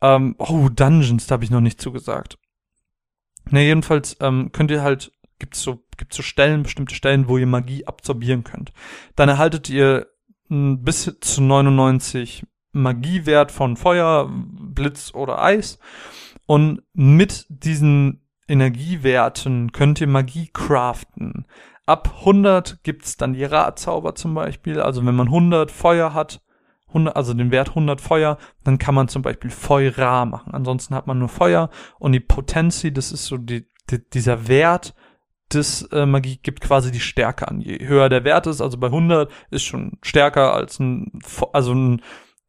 [0.01, 2.37] Ähm, oh, Dungeons, da habe ich noch nicht zugesagt.
[3.49, 7.37] Na, jedenfalls ähm, könnt ihr halt gibt es so, gibt's so Stellen, bestimmte Stellen, wo
[7.37, 8.71] ihr Magie absorbieren könnt.
[9.15, 10.07] Dann erhaltet ihr
[10.47, 15.79] bis zu 99 Magiewert von Feuer, Blitz oder Eis.
[16.45, 21.45] Und mit diesen Energiewerten könnt ihr Magie craften.
[21.85, 24.79] Ab 100 gibt's dann die Radzauber zum Beispiel.
[24.79, 26.41] Also wenn man 100 Feuer hat,
[26.89, 30.53] 100, also den Wert 100 Feuer, dann kann man zum Beispiel Feuer machen.
[30.53, 34.93] Ansonsten hat man nur Feuer und die Potenzi, das ist so die, die, dieser Wert,
[35.91, 37.61] Magie gibt quasi die Stärke an.
[37.61, 41.19] Je höher der Wert ist, also bei 100 ist schon stärker als ein,
[41.53, 42.01] also ein,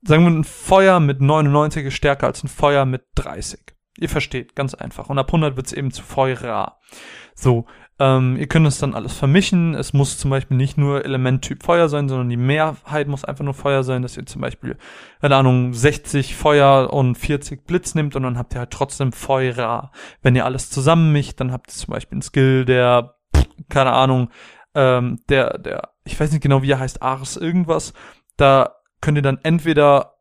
[0.02, 3.60] sagen wir ein Feuer mit 99 ist stärker als ein Feuer mit 30.
[3.98, 5.10] Ihr versteht, ganz einfach.
[5.10, 6.78] Und ab 100 wird's eben zu Feuer.
[7.34, 7.66] So,
[7.98, 9.74] ähm, ihr könnt es dann alles vermischen.
[9.74, 13.54] Es muss zum Beispiel nicht nur Elementtyp Feuer sein, sondern die Mehrheit muss einfach nur
[13.54, 14.76] Feuer sein, dass ihr zum Beispiel,
[15.20, 19.92] keine Ahnung, 60 Feuer und 40 Blitz nimmt und dann habt ihr halt trotzdem Feuer.
[20.22, 23.14] Wenn ihr alles zusammenmischt, dann habt ihr zum Beispiel einen Skill, der,
[23.68, 24.30] keine Ahnung,
[24.74, 27.92] ähm, der, der, ich weiß nicht genau, wie er heißt, Ars irgendwas.
[28.36, 30.14] Da könnt ihr dann entweder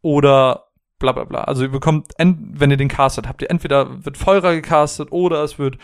[0.00, 0.65] oder
[0.98, 1.44] bla bla bla.
[1.44, 5.58] Also ihr bekommt, wenn ihr den castet, habt ihr entweder wird Feurer gecastet oder es
[5.58, 5.78] wird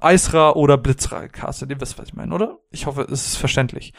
[0.00, 1.70] Eisra oder Blitzra gecastet.
[1.70, 2.58] Ihr wisst, was ich meine, oder?
[2.70, 3.92] Ich hoffe, es ist verständlich.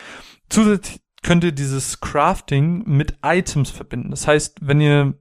[0.50, 4.12] Zusätzlich könnt ihr dieses Crafting mit Items verbinden.
[4.12, 5.14] Das heißt, wenn ihr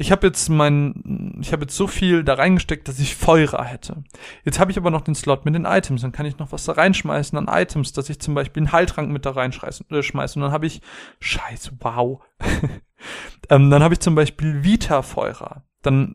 [0.00, 4.02] ich habe jetzt mein, ich habe jetzt so viel da reingesteckt, dass ich Feuer hätte.
[4.46, 6.64] Jetzt habe ich aber noch den Slot mit den Items, dann kann ich noch was
[6.64, 10.38] da reinschmeißen an Items, dass ich zum Beispiel einen Heiltrank mit da reinschmeiße äh, schmeiße.
[10.38, 10.80] und dann habe ich,
[11.20, 12.22] scheiße, wow.
[13.48, 15.62] ähm, dann habe ich zum Beispiel Vita-Feuer.
[15.82, 16.14] Dann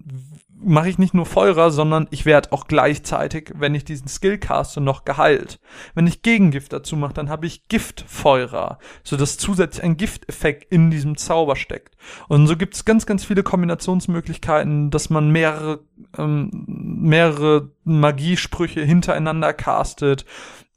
[0.66, 4.82] mache ich nicht nur Feurer, sondern ich werde auch gleichzeitig, wenn ich diesen Skill caste,
[4.82, 5.60] noch geheilt.
[5.94, 11.18] Wenn ich Gegengift dazu mache, dann habe ich Giftfeurer, sodass zusätzlich ein Gifteffekt in diesem
[11.18, 11.96] Zauber steckt.
[12.28, 15.82] Und so gibt es ganz, ganz viele Kombinationsmöglichkeiten, dass man mehrere,
[16.18, 20.26] ähm, mehrere Magiesprüche hintereinander castet.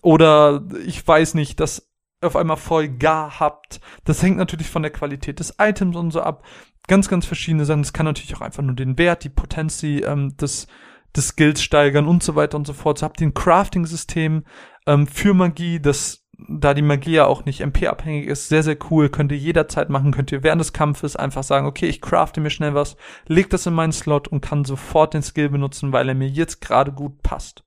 [0.02, 1.87] Oder ich weiß nicht, dass
[2.20, 3.80] auf einmal voll gar habt.
[4.04, 6.44] Das hängt natürlich von der Qualität des Items und so ab
[6.86, 7.82] ganz, ganz verschiedene Sachen.
[7.82, 10.66] Das kann natürlich auch einfach nur den Wert, die Potenz ähm, des,
[11.14, 12.98] des Skills steigern und so weiter und so fort.
[12.98, 14.44] So habt ihr ein Crafting-System
[14.86, 19.08] ähm, für Magie, das da die Magie ja auch nicht MP-abhängig ist, sehr, sehr cool.
[19.08, 22.50] Könnt ihr jederzeit machen, könnt ihr während des Kampfes einfach sagen, okay, ich crafte mir
[22.50, 26.14] schnell was, leg das in meinen Slot und kann sofort den Skill benutzen, weil er
[26.14, 27.64] mir jetzt gerade gut passt.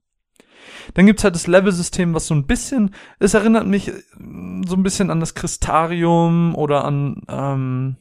[0.94, 3.94] Dann gibt's halt das Level-System, was so ein bisschen, es erinnert mich äh,
[4.66, 7.98] so ein bisschen an das Kristarium oder an, ähm,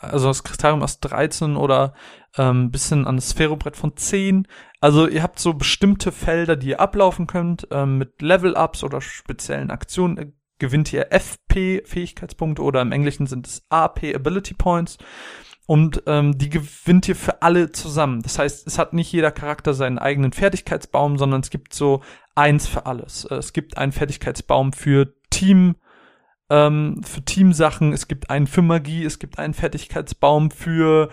[0.00, 1.94] also das Kristarium aus 13 oder
[2.36, 4.46] ähm, bisschen an das Sphärobrett von 10.
[4.80, 7.68] Also ihr habt so bestimmte Felder, die ihr ablaufen könnt.
[7.70, 13.46] Ähm, mit Level-Ups oder speziellen Aktionen äh, gewinnt ihr FP, Fähigkeitspunkte, oder im Englischen sind
[13.46, 14.98] es AP, Ability Points.
[15.66, 18.20] Und ähm, die gewinnt ihr für alle zusammen.
[18.22, 22.02] Das heißt, es hat nicht jeder Charakter seinen eigenen Fertigkeitsbaum, sondern es gibt so
[22.34, 23.24] eins für alles.
[23.24, 25.76] Äh, es gibt einen Fertigkeitsbaum für Team,
[26.50, 31.08] ähm, für Teamsachen, es gibt einen für Magie, es gibt einen Fertigkeitsbaum für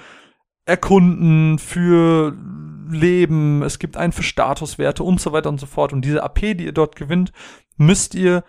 [0.66, 2.36] Erkunden, für
[2.90, 5.94] Leben, es gibt einen für Statuswerte und so weiter und so fort.
[5.94, 7.32] Und diese AP, die ihr dort gewinnt,
[7.78, 8.44] müsst ihr,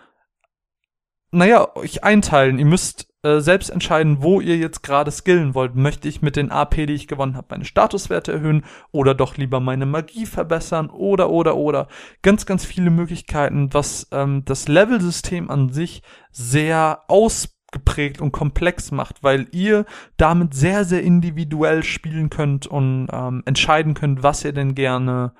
[1.31, 2.59] naja, euch einteilen.
[2.59, 5.75] Ihr müsst äh, selbst entscheiden, wo ihr jetzt gerade skillen wollt.
[5.75, 9.61] Möchte ich mit den AP, die ich gewonnen habe, meine Statuswerte erhöhen oder doch lieber
[9.61, 11.87] meine Magie verbessern oder oder oder.
[12.21, 19.23] Ganz, ganz viele Möglichkeiten, was ähm, das Level-System an sich sehr ausgeprägt und komplex macht,
[19.23, 19.85] weil ihr
[20.17, 25.33] damit sehr, sehr individuell spielen könnt und ähm, entscheiden könnt, was ihr denn gerne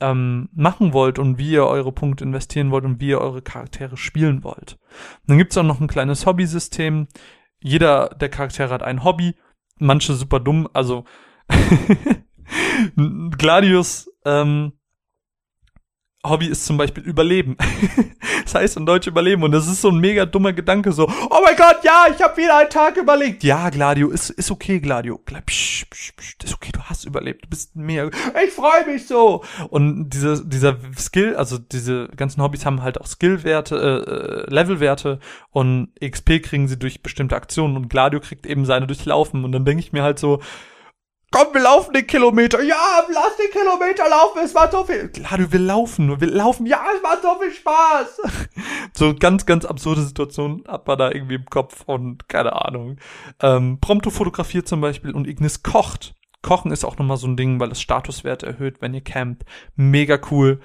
[0.00, 3.96] ähm, machen wollt und wie ihr eure Punkte investieren wollt und wie ihr eure Charaktere
[3.96, 4.78] spielen wollt.
[5.22, 7.08] Und dann gibt's auch noch ein kleines Hobby-System.
[7.60, 9.34] Jeder der Charaktere hat ein Hobby,
[9.78, 11.04] manche super dumm, also
[13.38, 14.72] Gladius ähm,
[16.28, 17.56] Hobby ist zum Beispiel Überleben.
[18.44, 19.42] das heißt in Deutsch Überleben.
[19.42, 22.36] Und das ist so ein mega dummer Gedanke, so, oh mein Gott, ja, ich habe
[22.36, 23.42] wieder einen Tag überlegt.
[23.44, 25.18] Ja, Gladio, ist, ist okay, Gladio.
[25.18, 27.44] Psch, psch, psch, ist okay, du hast überlebt.
[27.44, 28.10] Du bist mehr.
[28.44, 29.44] Ich freue mich so.
[29.68, 35.18] Und diese, dieser Skill, also diese ganzen Hobbys haben halt auch Skillwerte, äh, äh Levelwerte
[35.50, 39.44] und XP kriegen sie durch bestimmte Aktionen und Gladio kriegt eben seine durchlaufen.
[39.44, 40.40] Und dann denke ich mir halt so,
[41.32, 42.62] Komm, wir laufen den Kilometer.
[42.62, 44.38] Ja, lass den Kilometer laufen.
[44.44, 45.08] Es macht so viel.
[45.08, 46.20] Klar, du willst laufen.
[46.20, 46.66] Willst laufen.
[46.66, 48.20] Ja, es macht so viel Spaß.
[48.94, 52.98] so ganz, ganz absurde Situationen hat man da irgendwie im Kopf und keine Ahnung.
[53.40, 56.14] Ähm, Prompto fotografiert zum Beispiel und Ignis kocht.
[56.42, 59.44] Kochen ist auch nochmal so ein Ding, weil das Statuswert erhöht, wenn ihr campt.
[59.74, 60.60] Mega cool.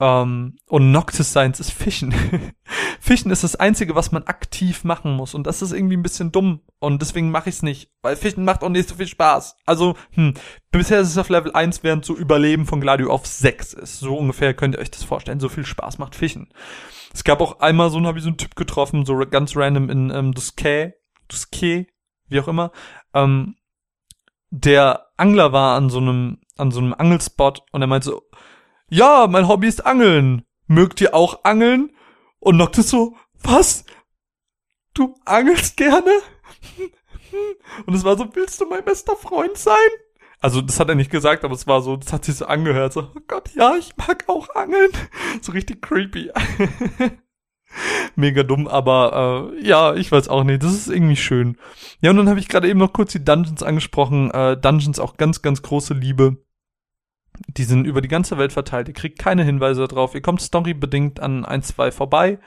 [0.00, 2.12] Ähm, und Noctis Science ist Fischen.
[3.00, 5.34] Fischen ist das Einzige, was man aktiv machen muss.
[5.34, 6.60] Und das ist irgendwie ein bisschen dumm.
[6.80, 7.90] Und deswegen mache ich es nicht.
[8.02, 9.56] Weil Fischen macht auch nicht so viel Spaß.
[9.66, 10.34] Also, hm,
[10.70, 14.00] bisher ist es auf Level 1, während so Überleben von Gladio auf 6 ist.
[14.00, 15.40] So ungefähr könnt ihr euch das vorstellen.
[15.40, 16.52] So viel Spaß macht Fischen.
[17.12, 20.10] Es gab auch einmal so, habe ich so einen Typ getroffen, so ganz random in
[20.10, 20.94] ähm, Duskay,
[21.28, 21.86] Duskay,
[22.28, 22.72] wie auch immer.
[23.14, 23.54] Ähm,
[24.50, 28.22] der Angler war an so einem, an so einem Angelspot und er meinte so,
[28.90, 30.44] ja, mein Hobby ist Angeln.
[30.66, 31.90] Mögt ihr auch angeln?
[32.38, 33.84] Und Noctis so, was?
[34.94, 36.10] Du angelst gerne?
[37.86, 39.74] Und es war so, willst du mein bester Freund sein?
[40.40, 42.92] Also, das hat er nicht gesagt, aber es war so, das hat sich so angehört,
[42.92, 44.90] so, oh Gott, ja, ich mag auch angeln.
[45.40, 46.30] So richtig creepy.
[48.14, 50.62] Mega dumm, aber äh, ja, ich weiß auch nicht.
[50.62, 51.56] Das ist irgendwie schön.
[52.00, 54.30] Ja, und dann habe ich gerade eben noch kurz die Dungeons angesprochen.
[54.30, 56.43] Äh, Dungeons auch ganz, ganz große Liebe.
[57.48, 58.88] Die sind über die ganze Welt verteilt.
[58.88, 60.14] Ihr kriegt keine Hinweise darauf.
[60.14, 62.38] Ihr kommt storybedingt an ein, zwei vorbei,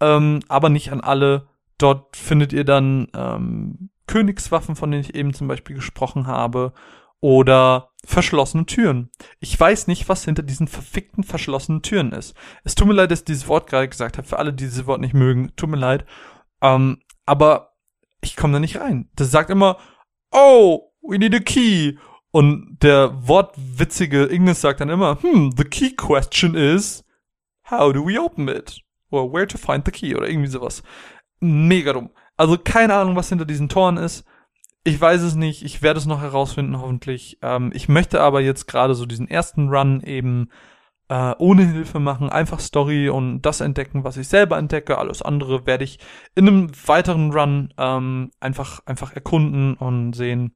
[0.00, 1.48] ähm, aber nicht an alle.
[1.78, 6.72] Dort findet ihr dann ähm, Königswaffen, von denen ich eben zum Beispiel gesprochen habe,
[7.22, 9.10] oder verschlossene Türen.
[9.38, 12.34] Ich weiß nicht, was hinter diesen verfickten verschlossenen Türen ist.
[12.64, 14.26] Es tut mir leid, dass ich dieses Wort gerade gesagt habe.
[14.26, 16.04] Für alle, die dieses Wort nicht mögen, tut mir leid.
[16.60, 17.74] Ähm, aber
[18.22, 19.08] ich komme da nicht rein.
[19.14, 19.78] Das sagt immer,
[20.32, 21.96] oh, we need a key.
[22.32, 27.04] Und der wortwitzige Ignis sagt dann immer, hm, the key question is,
[27.70, 28.80] how do we open it?
[29.10, 30.16] Or where to find the key?
[30.16, 30.82] Oder irgendwie sowas.
[31.40, 32.10] Mega dumm.
[32.38, 34.24] Also keine Ahnung, was hinter diesen Toren ist.
[34.84, 35.62] Ich weiß es nicht.
[35.62, 37.38] Ich werde es noch herausfinden, hoffentlich.
[37.42, 40.48] Ähm, ich möchte aber jetzt gerade so diesen ersten Run eben
[41.08, 44.96] äh, ohne Hilfe machen, einfach Story und das entdecken, was ich selber entdecke.
[44.96, 45.98] Alles andere werde ich
[46.34, 50.54] in einem weiteren Run ähm, einfach einfach erkunden und sehen.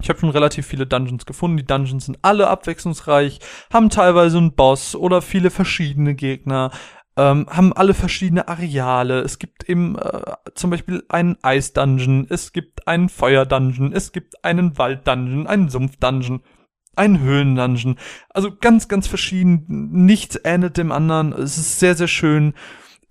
[0.00, 1.56] Ich habe schon relativ viele Dungeons gefunden.
[1.56, 3.40] Die Dungeons sind alle abwechslungsreich,
[3.72, 6.70] haben teilweise einen Boss oder viele verschiedene Gegner
[7.16, 9.20] ähm, haben alle verschiedene Areale.
[9.20, 10.22] Es gibt eben äh,
[10.54, 16.42] zum Beispiel einen Eis-Dungeon, es gibt einen Feuer-Dungeon, es gibt einen Wald-Dungeon, einen Sumpf-Dungeon,
[16.96, 17.96] einen Höhlen-Dungeon.
[18.30, 19.66] Also ganz, ganz verschieden.
[20.06, 21.32] Nichts ähnelt dem anderen.
[21.32, 22.54] Es ist sehr, sehr schön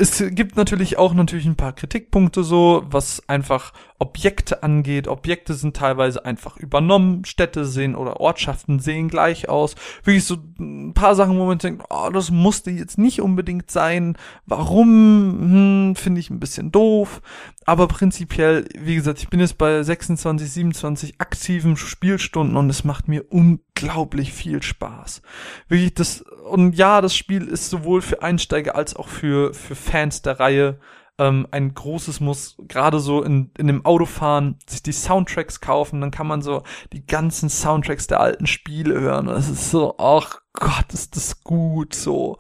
[0.01, 5.07] es gibt natürlich auch natürlich ein paar Kritikpunkte so, was einfach Objekte angeht.
[5.09, 7.25] Objekte sind teilweise einfach übernommen.
[7.25, 9.75] Städte sehen oder Ortschaften sehen gleich aus.
[10.03, 14.17] Wirklich so ein paar Sachen, wo man denkt, oh, das musste jetzt nicht unbedingt sein.
[14.45, 14.87] Warum?
[14.87, 17.21] Hm, Finde ich ein bisschen doof.
[17.65, 23.09] Aber prinzipiell, wie gesagt, ich bin jetzt bei 26, 27 aktiven Spielstunden und es macht
[23.09, 25.21] mir unglaublich viel Spaß.
[25.67, 30.21] Wirklich das, und ja, das Spiel ist sowohl für Einsteiger als auch für, für Fans
[30.21, 30.79] der Reihe
[31.19, 36.11] ähm, ein großes Muss, gerade so in, in dem Autofahren, sich die Soundtracks kaufen, dann
[36.11, 39.27] kann man so die ganzen Soundtracks der alten Spiele hören.
[39.27, 42.37] Und es ist so, ach Gott, ist das gut, so.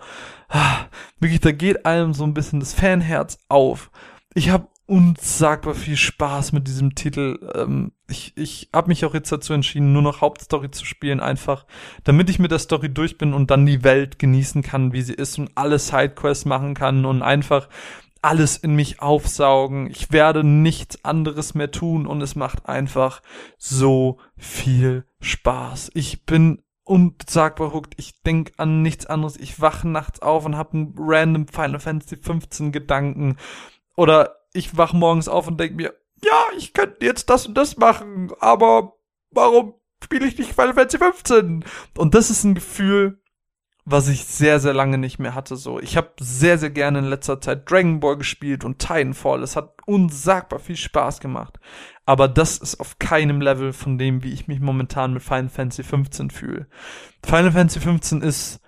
[1.19, 3.91] Wirklich, da geht einem so ein bisschen das Fanherz auf.
[4.33, 7.37] Ich habe unsagbar viel Spaß mit diesem Titel.
[7.53, 11.67] Ähm, ich ich habe mich auch jetzt dazu entschieden, nur noch Hauptstory zu spielen, einfach,
[12.05, 15.13] damit ich mit der Story durch bin und dann die Welt genießen kann, wie sie
[15.13, 17.69] ist und alle Sidequests machen kann und einfach
[18.21, 19.89] alles in mich aufsaugen.
[19.89, 23.21] Ich werde nichts anderes mehr tun und es macht einfach
[23.57, 25.91] so viel Spaß.
[25.93, 27.93] Ich bin unsagbar hooked.
[27.97, 29.37] Ich denk an nichts anderes.
[29.37, 33.37] Ich wache nachts auf und habe einen random Final Fantasy 15 Gedanken
[33.95, 37.77] oder ich wach morgens auf und denk mir, ja, ich könnte jetzt das und das
[37.77, 38.93] machen, aber
[39.31, 41.65] warum spiele ich nicht Final Fantasy 15?
[41.97, 43.21] Und das ist ein Gefühl,
[43.85, 45.55] was ich sehr, sehr lange nicht mehr hatte.
[45.55, 49.41] So, ich habe sehr, sehr gerne in letzter Zeit Dragon Ball gespielt und Titanfall.
[49.43, 51.59] Es hat unsagbar viel Spaß gemacht.
[52.05, 55.83] Aber das ist auf keinem Level von dem, wie ich mich momentan mit Final Fantasy
[55.83, 56.67] 15 fühle.
[57.23, 58.61] Final Fantasy 15 ist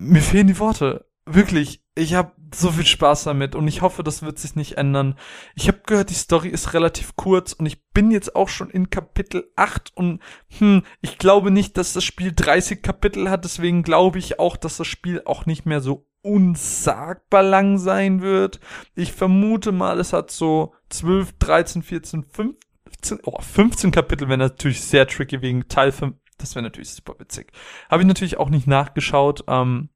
[0.00, 1.04] mir fehlen die Worte.
[1.26, 5.16] Wirklich, ich habe so viel Spaß damit und ich hoffe, das wird sich nicht ändern.
[5.54, 8.90] Ich habe gehört, die Story ist relativ kurz und ich bin jetzt auch schon in
[8.90, 10.20] Kapitel 8 und
[10.58, 14.78] hm, ich glaube nicht, dass das Spiel 30 Kapitel hat, deswegen glaube ich auch, dass
[14.78, 18.60] das Spiel auch nicht mehr so unsagbar lang sein wird.
[18.94, 24.82] Ich vermute mal, es hat so 12, 13, 14, 15, oh, 15 Kapitel wäre natürlich
[24.82, 26.14] sehr tricky wegen Teil 5.
[26.38, 27.52] Das wäre natürlich super witzig.
[27.90, 29.44] Habe ich natürlich auch nicht nachgeschaut.
[29.46, 29.90] Ähm,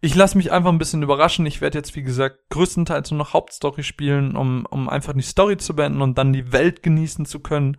[0.00, 1.46] ich lasse mich einfach ein bisschen überraschen.
[1.46, 5.56] Ich werde jetzt, wie gesagt, größtenteils nur noch Hauptstory spielen, um, um einfach die Story
[5.56, 7.78] zu beenden und dann die Welt genießen zu können.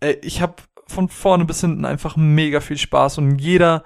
[0.00, 0.54] Äh, ich habe
[0.86, 3.84] von vorne bis hinten einfach mega viel Spaß und jeder,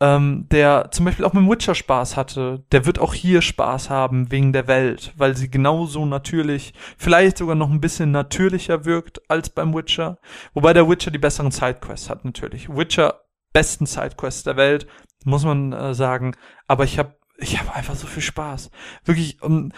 [0.00, 4.32] ähm, der zum Beispiel auch mit Witcher Spaß hatte, der wird auch hier Spaß haben
[4.32, 9.50] wegen der Welt, weil sie genauso natürlich, vielleicht sogar noch ein bisschen natürlicher wirkt als
[9.50, 10.18] beim Witcher.
[10.54, 12.68] Wobei der Witcher die besseren Sidequests hat natürlich.
[12.68, 13.20] Witcher
[13.52, 14.86] besten Sidequests der Welt,
[15.26, 16.36] muss man äh, sagen.
[16.66, 18.70] Aber ich habe ich hab einfach so viel Spaß.
[19.04, 19.72] Wirklich, um,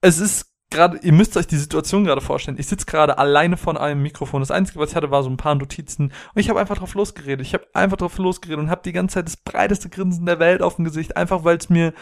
[0.00, 2.58] es ist gerade, ihr müsst euch die Situation gerade vorstellen.
[2.58, 4.42] Ich sitze gerade alleine vor einem Mikrofon.
[4.42, 6.12] Das Einzige, was ich hatte, war so ein paar Notizen.
[6.34, 7.46] Und ich habe einfach drauf losgeredet.
[7.46, 10.62] Ich habe einfach drauf losgeredet und habe die ganze Zeit das breiteste Grinsen der Welt
[10.62, 11.16] auf dem Gesicht.
[11.16, 11.94] Einfach, weil es mir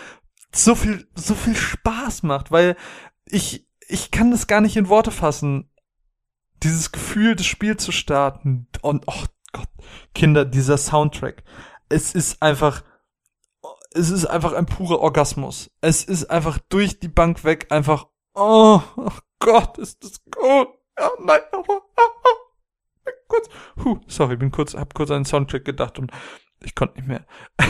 [0.55, 2.51] so viel, so viel Spaß macht.
[2.51, 2.77] Weil
[3.27, 5.71] ich, ich kann das gar nicht in Worte fassen.
[6.63, 8.69] Dieses Gefühl, das Spiel zu starten.
[8.81, 9.69] Und, oh Gott,
[10.15, 11.43] Kinder, dieser Soundtrack
[11.93, 12.83] es ist einfach,
[13.93, 15.71] es ist einfach ein purer Orgasmus.
[15.81, 20.69] Es ist einfach durch die Bank weg einfach, oh, oh Gott, ist das gut.
[21.01, 23.11] Oh nein, oh, oh, oh.
[23.29, 23.49] kurz,
[23.85, 26.11] huh, sorry, bin kurz, hab kurz an den Soundtrack gedacht und
[26.63, 27.27] ich konnte nicht mehr.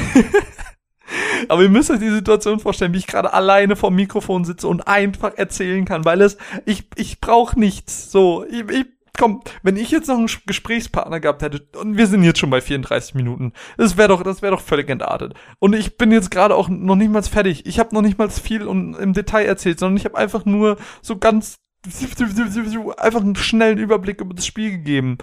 [1.48, 4.86] Aber ihr müsst euch die Situation vorstellen, wie ich gerade alleine vorm Mikrofon sitze und
[4.86, 8.10] einfach erzählen kann, weil es, ich, ich brauche nichts.
[8.12, 8.86] So, ich, ich
[9.16, 12.60] komm, wenn ich jetzt noch einen Gesprächspartner gehabt hätte, und wir sind jetzt schon bei
[12.60, 15.34] 34 Minuten, das wäre doch, das wäre doch völlig entartet.
[15.58, 17.66] Und ich bin jetzt gerade auch noch nicht mal fertig.
[17.66, 20.78] Ich habe noch nicht mal viel und im Detail erzählt, sondern ich habe einfach nur
[21.02, 21.56] so ganz
[22.96, 25.18] einfach einen schnellen Überblick über das Spiel gegeben.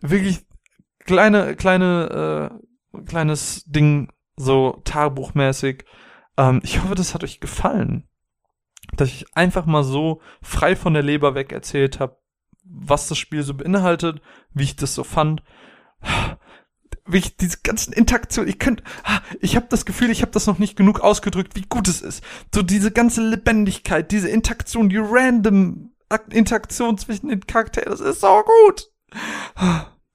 [0.00, 0.46] Wirklich
[1.04, 2.52] kleine, kleine,
[2.92, 5.84] äh, kleines Ding, so Tagebuchmäßig.
[6.36, 8.08] Ähm, ich hoffe, das hat euch gefallen.
[8.96, 12.18] Dass ich einfach mal so frei von der Leber weg erzählt habe,
[12.68, 14.20] was das Spiel so beinhaltet,
[14.52, 15.42] wie ich das so fand.
[17.06, 18.82] Wie ich diese ganzen Interaktionen, ich könnte,
[19.40, 22.24] ich habe das Gefühl, ich habe das noch nicht genug ausgedrückt, wie gut es ist.
[22.52, 25.92] So diese ganze Lebendigkeit, diese Interaktion, die random
[26.30, 28.90] Interaktion zwischen den Charakteren, das ist so gut.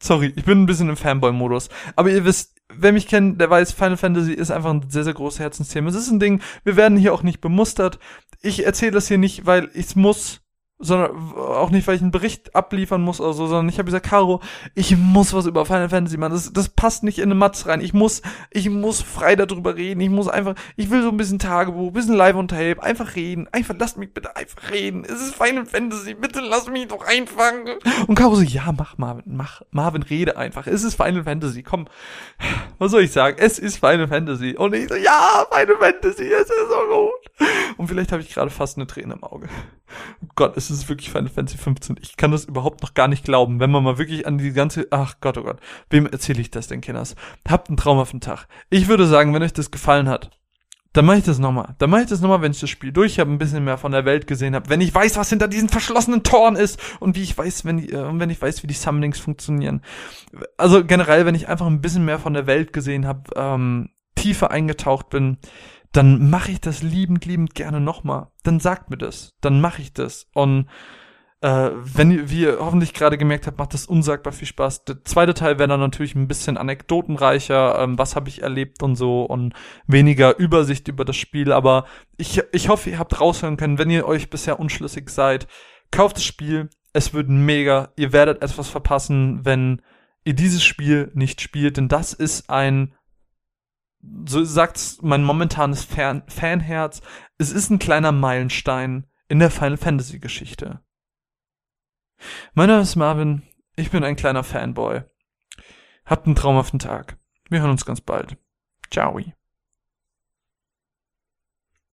[0.01, 1.69] Sorry, ich bin ein bisschen im Fanboy-Modus.
[1.95, 5.13] Aber ihr wisst, wer mich kennt, der weiß, Final Fantasy ist einfach ein sehr, sehr
[5.13, 5.89] großes Herzensthema.
[5.89, 7.99] Es ist ein Ding, wir werden hier auch nicht bemustert.
[8.41, 10.40] Ich erzähle das hier nicht, weil ich muss,
[10.81, 14.07] sondern auch nicht, weil ich einen Bericht abliefern muss oder so, sondern ich habe gesagt,
[14.07, 14.41] Caro,
[14.75, 16.33] ich muss was über Final Fantasy machen.
[16.33, 17.81] Das, das passt nicht in eine Matz rein.
[17.81, 20.01] Ich muss, ich muss frei darüber reden.
[20.01, 23.47] Ich muss einfach, ich will so ein bisschen Tagebuch, bisschen Live on Tape, einfach reden.
[23.51, 25.05] Einfach, lasst mich bitte einfach reden.
[25.05, 27.77] Es ist Final Fantasy, bitte lass mich doch einfangen.
[28.07, 30.67] Und Caro so, ja, mach Marvin, mach, Marvin, rede einfach.
[30.67, 31.87] Es ist Final Fantasy, komm.
[32.79, 33.37] Was soll ich sagen?
[33.39, 34.55] Es ist Final Fantasy.
[34.57, 37.47] Und ich so, ja, Final Fantasy, es ist so gut.
[37.77, 39.47] Und vielleicht habe ich gerade fast eine Träne im Auge.
[40.23, 41.97] Oh Gott, es ist wirklich Final Fantasy 15.
[42.01, 44.87] Ich kann das überhaupt noch gar nicht glauben, wenn man mal wirklich an die ganze,
[44.91, 47.15] ach Gott, oh Gott, wem erzähle ich das denn, Kinders?
[47.47, 48.47] Habt einen traumhaften Tag.
[48.69, 50.31] Ich würde sagen, wenn euch das gefallen hat,
[50.93, 51.75] dann mache ich das nochmal.
[51.77, 53.93] Dann mache ich das nochmal, wenn ich das Spiel durch habe, ein bisschen mehr von
[53.93, 57.23] der Welt gesehen habe, wenn ich weiß, was hinter diesen verschlossenen Toren ist und wie
[57.23, 59.81] ich weiß, wenn die, äh, wenn ich weiß, wie die Summonings funktionieren.
[60.57, 64.51] Also generell, wenn ich einfach ein bisschen mehr von der Welt gesehen habe, ähm, tiefer
[64.51, 65.37] eingetaucht bin,
[65.91, 68.27] dann mache ich das liebend, liebend gerne nochmal.
[68.43, 69.33] Dann sagt mir das.
[69.41, 70.27] Dann mache ich das.
[70.33, 70.67] Und
[71.41, 74.85] äh, wenn wie ihr hoffentlich gerade gemerkt habt, macht das unsagbar viel Spaß.
[74.85, 78.95] Der zweite Teil wäre dann natürlich ein bisschen anekdotenreicher, ähm, was habe ich erlebt und
[78.95, 79.53] so und
[79.87, 81.51] weniger Übersicht über das Spiel.
[81.51, 81.85] Aber
[82.15, 85.47] ich, ich hoffe, ihr habt raushören können, wenn ihr euch bisher unschlüssig seid,
[85.89, 86.69] kauft das Spiel.
[86.93, 87.89] Es wird mega.
[87.95, 89.81] Ihr werdet etwas verpassen, wenn
[90.23, 92.93] ihr dieses Spiel nicht spielt, denn das ist ein
[94.25, 97.01] so sagt's mein momentanes Fan Fanherz,
[97.37, 100.81] es ist ein kleiner Meilenstein in der Final Fantasy Geschichte.
[102.53, 103.43] Mein Name ist Marvin,
[103.75, 105.03] ich bin ein kleiner Fanboy.
[106.05, 107.17] Habt einen traumhaften Tag.
[107.49, 108.37] Wir hören uns ganz bald.
[108.91, 109.19] Ciao.